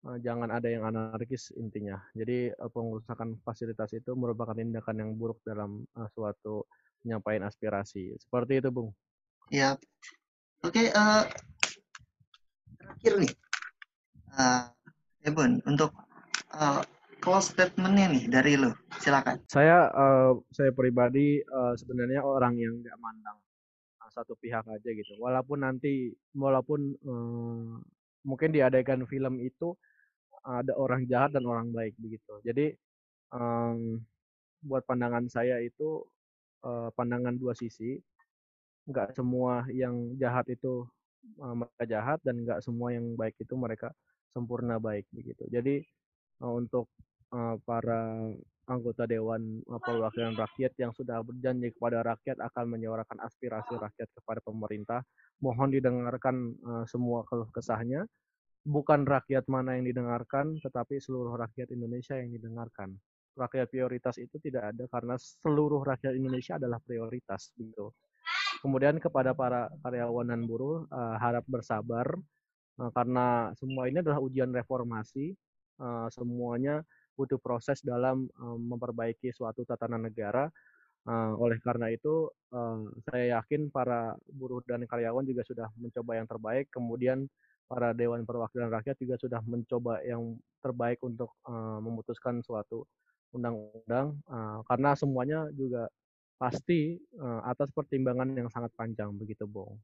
jangan 0.00 0.48
ada 0.48 0.68
yang 0.68 0.88
anarkis 0.88 1.52
intinya. 1.56 2.00
Jadi 2.16 2.52
pengerusakan 2.56 3.40
fasilitas 3.44 3.92
itu 3.92 4.16
merupakan 4.16 4.56
tindakan 4.56 4.96
yang 4.96 5.10
buruk 5.12 5.40
dalam 5.44 5.84
suatu 6.16 6.64
penyampaian 7.04 7.44
aspirasi. 7.44 8.16
Seperti 8.16 8.64
itu, 8.64 8.68
Bung. 8.72 8.92
Ya. 9.52 9.76
Oke, 10.60 10.92
eh, 10.92 11.22
terakhir 12.90 13.22
nih. 13.22 13.32
Eh, 14.34 14.64
Ebon, 15.30 15.62
untuk 15.62 15.94
eh, 16.58 16.82
close 17.22 17.54
statement-nya 17.54 18.06
nih 18.10 18.24
dari 18.26 18.58
lu. 18.58 18.74
Silakan. 18.98 19.46
Saya 19.46 19.86
eh, 19.94 20.32
saya 20.50 20.70
pribadi 20.74 21.38
eh, 21.38 21.74
sebenarnya 21.78 22.26
orang 22.26 22.58
yang 22.58 22.82
nggak 22.82 22.98
mandang 22.98 23.38
satu 24.10 24.34
pihak 24.34 24.66
aja 24.66 24.90
gitu. 24.90 25.14
Walaupun 25.22 25.62
nanti 25.62 26.10
walaupun 26.34 26.80
eh, 26.98 27.72
mungkin 28.26 28.50
di 28.50 28.58
adegan 28.58 29.06
film 29.06 29.38
itu 29.38 29.78
ada 30.42 30.74
orang 30.74 31.06
jahat 31.06 31.30
dan 31.30 31.46
orang 31.46 31.70
baik 31.70 31.94
begitu. 32.00 32.42
Jadi 32.42 32.74
em, 33.30 34.00
buat 34.66 34.82
pandangan 34.82 35.30
saya 35.30 35.62
itu 35.62 36.02
eh, 36.66 36.90
pandangan 36.98 37.38
dua 37.38 37.54
sisi. 37.54 38.02
Nggak 38.90 39.14
semua 39.14 39.62
yang 39.70 40.18
jahat 40.18 40.50
itu 40.50 40.82
eh, 41.24 41.54
mereka 41.56 41.84
jahat 41.88 42.18
dan 42.24 42.42
nggak 42.44 42.60
semua 42.64 42.94
yang 42.94 43.14
baik 43.14 43.36
itu 43.40 43.54
mereka 43.58 43.92
sempurna 44.30 44.78
baik 44.80 45.06
begitu. 45.12 45.44
Jadi 45.50 45.82
eh, 46.40 46.52
untuk 46.52 46.90
eh, 47.34 47.56
para 47.64 48.30
anggota 48.70 49.04
Dewan 49.08 49.60
eh, 49.60 49.80
Perwakilan 49.82 50.34
Rakyat 50.38 50.72
yang 50.78 50.92
sudah 50.94 51.20
berjanji 51.26 51.74
kepada 51.74 52.06
rakyat 52.06 52.38
akan 52.38 52.64
menyuarakan 52.78 53.18
aspirasi 53.24 53.74
rakyat 53.76 54.08
kepada 54.14 54.40
pemerintah, 54.44 55.00
mohon 55.42 55.72
didengarkan 55.74 56.54
eh, 56.54 56.84
semua 56.86 57.26
keluh 57.26 57.50
kesahnya 57.50 58.06
bukan 58.64 59.08
rakyat 59.08 59.48
mana 59.48 59.76
yang 59.80 59.88
didengarkan, 59.88 60.60
tetapi 60.60 61.00
seluruh 61.00 61.36
rakyat 61.36 61.72
Indonesia 61.72 62.16
yang 62.16 62.30
didengarkan. 62.32 62.92
Rakyat 63.38 63.72
prioritas 63.72 64.20
itu 64.20 64.36
tidak 64.42 64.74
ada 64.74 64.84
karena 64.90 65.16
seluruh 65.16 65.80
rakyat 65.80 66.12
Indonesia 66.12 66.60
adalah 66.60 66.82
prioritas 66.82 67.54
gitu. 67.56 67.94
Kemudian 68.58 68.98
kepada 68.98 69.30
para 69.30 69.70
karyawan 69.86 70.34
dan 70.34 70.42
buruh 70.44 70.82
uh, 70.90 71.16
harap 71.22 71.46
bersabar 71.46 72.10
uh, 72.82 72.90
karena 72.90 73.54
semua 73.54 73.86
ini 73.86 74.02
adalah 74.02 74.18
ujian 74.18 74.50
reformasi. 74.50 75.38
Uh, 75.80 76.10
semuanya 76.12 76.84
butuh 77.16 77.40
proses 77.40 77.80
dalam 77.84 78.28
memperbaiki 78.40 79.28
suatu 79.28 79.60
tatanan 79.68 80.08
negara. 80.08 80.48
Oleh 81.36 81.60
karena 81.60 81.92
itu, 81.92 82.32
saya 83.04 83.36
yakin 83.36 83.68
para 83.68 84.16
buruh 84.24 84.64
dan 84.64 84.88
karyawan 84.88 85.28
juga 85.28 85.44
sudah 85.44 85.68
mencoba 85.76 86.16
yang 86.16 86.24
terbaik. 86.24 86.72
Kemudian 86.72 87.28
para 87.68 87.92
Dewan 87.92 88.24
Perwakilan 88.24 88.72
Rakyat 88.72 88.96
juga 88.96 89.20
sudah 89.20 89.44
mencoba 89.44 90.00
yang 90.00 90.40
terbaik 90.64 90.96
untuk 91.04 91.36
memutuskan 91.84 92.40
suatu 92.40 92.88
undang-undang 93.36 94.16
karena 94.64 94.96
semuanya 94.96 95.44
juga 95.52 95.92
pasti 96.40 96.96
uh, 97.20 97.44
atas 97.44 97.68
pertimbangan 97.76 98.32
yang 98.32 98.48
sangat 98.48 98.72
panjang 98.72 99.12
begitu, 99.12 99.44
Bung. 99.44 99.76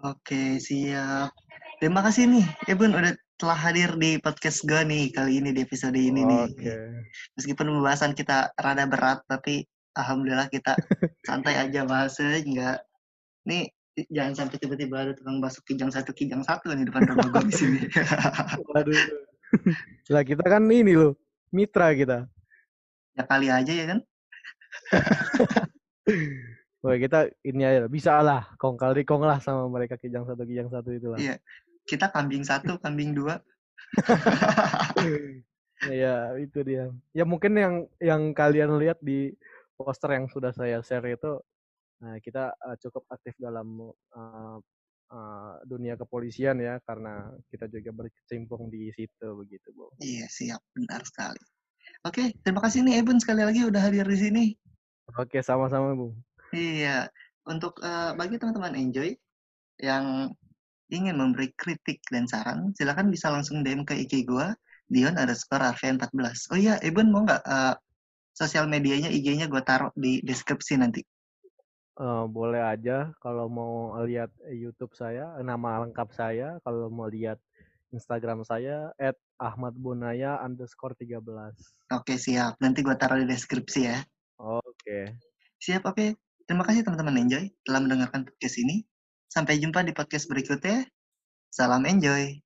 Oke, 0.00 0.56
siap. 0.56 1.36
Terima 1.76 2.00
kasih 2.00 2.32
nih, 2.32 2.46
Ibun 2.72 2.96
udah 2.96 3.12
telah 3.36 3.58
hadir 3.58 3.92
di 4.00 4.16
podcast 4.22 4.64
gue 4.64 4.80
nih 4.88 5.12
kali 5.12 5.44
ini 5.44 5.52
di 5.52 5.60
episode 5.60 5.98
ini 5.98 6.24
nih. 6.24 6.42
Oke. 6.48 6.74
Meskipun 7.36 7.68
pembahasan 7.68 8.16
kita 8.16 8.56
rada 8.56 8.88
berat, 8.88 9.20
tapi 9.28 9.68
alhamdulillah 9.92 10.48
kita 10.48 10.72
santai 11.28 11.60
aja 11.60 11.84
bahasnya, 11.84 12.40
enggak. 12.40 12.78
Nih 13.44 13.68
jangan 14.08 14.32
sampai 14.32 14.56
tiba-tiba 14.56 14.96
ada 14.96 15.12
tukang 15.12 15.44
bakso 15.44 15.60
kijang 15.68 15.92
satu 15.92 16.16
kijang 16.16 16.40
satu 16.40 16.72
nih 16.72 16.88
depan 16.88 17.04
rumah 17.12 17.28
gue 17.28 17.52
di 17.52 17.54
sini. 17.54 17.80
Waduh. 18.72 19.02
Lah 20.08 20.24
kita 20.24 20.44
kan 20.48 20.64
ini 20.72 20.96
loh, 20.96 21.20
mitra 21.52 21.92
kita. 21.92 22.24
ya 23.12 23.28
kali 23.28 23.52
aja 23.52 23.68
ya 23.68 23.84
kan. 23.92 24.00
Wah 26.82 26.98
kita 26.98 27.30
ini 27.46 27.62
aja 27.62 27.86
bisa 27.86 28.18
lah 28.18 28.42
kong 28.58 28.74
kali 28.74 29.06
kong 29.06 29.22
lah 29.22 29.38
sama 29.38 29.70
mereka 29.70 29.94
kijang 29.94 30.26
satu 30.26 30.42
kijang 30.42 30.66
satu 30.66 30.90
itu 30.90 31.14
lah. 31.14 31.18
Iya. 31.18 31.38
Kita 31.86 32.10
kambing 32.10 32.42
satu, 32.42 32.78
kambing 32.84 33.14
dua. 33.14 33.38
Iya 35.82 36.38
itu 36.38 36.62
dia. 36.62 36.94
Ya 37.10 37.26
mungkin 37.26 37.58
yang 37.58 37.74
yang 37.98 38.30
kalian 38.38 38.78
lihat 38.78 39.02
di 39.02 39.34
poster 39.74 40.14
yang 40.14 40.30
sudah 40.30 40.54
saya 40.54 40.78
share 40.78 41.10
itu, 41.10 41.42
nah, 41.98 42.22
kita 42.22 42.54
uh, 42.54 42.78
cukup 42.78 43.02
aktif 43.10 43.34
dalam 43.34 43.90
uh, 43.90 44.62
uh, 45.10 45.54
dunia 45.66 45.98
kepolisian 45.98 46.62
ya 46.62 46.78
karena 46.86 47.34
kita 47.50 47.66
juga 47.66 47.90
berkecimpung 47.90 48.70
di 48.70 48.94
situ 48.94 49.26
begitu 49.34 49.74
bu. 49.74 49.90
Iya 49.98 50.30
siap, 50.30 50.62
benar 50.70 51.02
sekali. 51.02 51.42
Oke, 52.06 52.30
terima 52.46 52.62
kasih 52.62 52.86
nih 52.86 53.02
Ebun 53.02 53.18
sekali 53.18 53.42
lagi 53.42 53.66
udah 53.66 53.82
hadir 53.82 54.06
di 54.06 54.18
sini. 54.18 54.44
Oke 55.18 55.44
sama-sama 55.44 55.92
bu. 55.92 56.12
Iya, 56.52 57.08
untuk 57.48 57.80
uh, 57.80 58.12
bagi 58.16 58.36
teman-teman 58.36 58.76
enjoy 58.76 59.16
yang 59.80 60.32
ingin 60.92 61.16
memberi 61.16 61.52
kritik 61.56 62.04
dan 62.12 62.28
saran, 62.28 62.76
silakan 62.76 63.08
bisa 63.08 63.32
langsung 63.32 63.64
DM 63.64 63.88
ke 63.88 63.96
IG 63.96 64.28
gua 64.28 64.52
Dion 64.92 65.16
underscore 65.16 65.64
RV14. 65.72 66.52
Oh 66.52 66.58
iya, 66.60 66.76
Ebon 66.84 67.08
mau 67.08 67.24
nggak 67.24 67.42
uh, 67.48 67.74
sosial 68.36 68.68
medianya 68.68 69.08
IG-nya 69.08 69.48
gue 69.48 69.62
taruh 69.64 69.88
di 69.96 70.20
deskripsi 70.20 70.76
nanti. 70.76 71.00
Uh, 71.96 72.24
boleh 72.24 72.60
aja 72.60 73.12
kalau 73.20 73.48
mau 73.48 73.96
lihat 74.04 74.32
YouTube 74.48 74.92
saya, 74.92 75.32
nama 75.40 75.84
lengkap 75.88 76.08
saya, 76.12 76.60
kalau 76.64 76.92
mau 76.92 77.08
lihat 77.08 77.40
Instagram 77.92 78.44
saya 78.44 78.92
at 78.96 79.16
Ahmad 79.36 79.76
Bonaya 79.76 80.40
underscore 80.40 80.96
13. 80.96 81.20
Oke 81.92 82.16
siap, 82.16 82.56
nanti 82.60 82.80
gue 82.84 82.96
taruh 82.96 83.20
di 83.20 83.28
deskripsi 83.28 83.80
ya. 83.84 84.00
Oke. 84.42 85.14
Siap, 85.62 85.86
oke. 85.86 86.18
Terima 86.42 86.66
kasih 86.66 86.82
teman-teman 86.82 87.14
Enjoy 87.22 87.46
telah 87.62 87.78
mendengarkan 87.78 88.26
podcast 88.26 88.58
ini. 88.58 88.82
Sampai 89.30 89.62
jumpa 89.62 89.86
di 89.86 89.94
podcast 89.94 90.26
berikutnya. 90.26 90.82
Salam 91.54 91.86
Enjoy. 91.86 92.42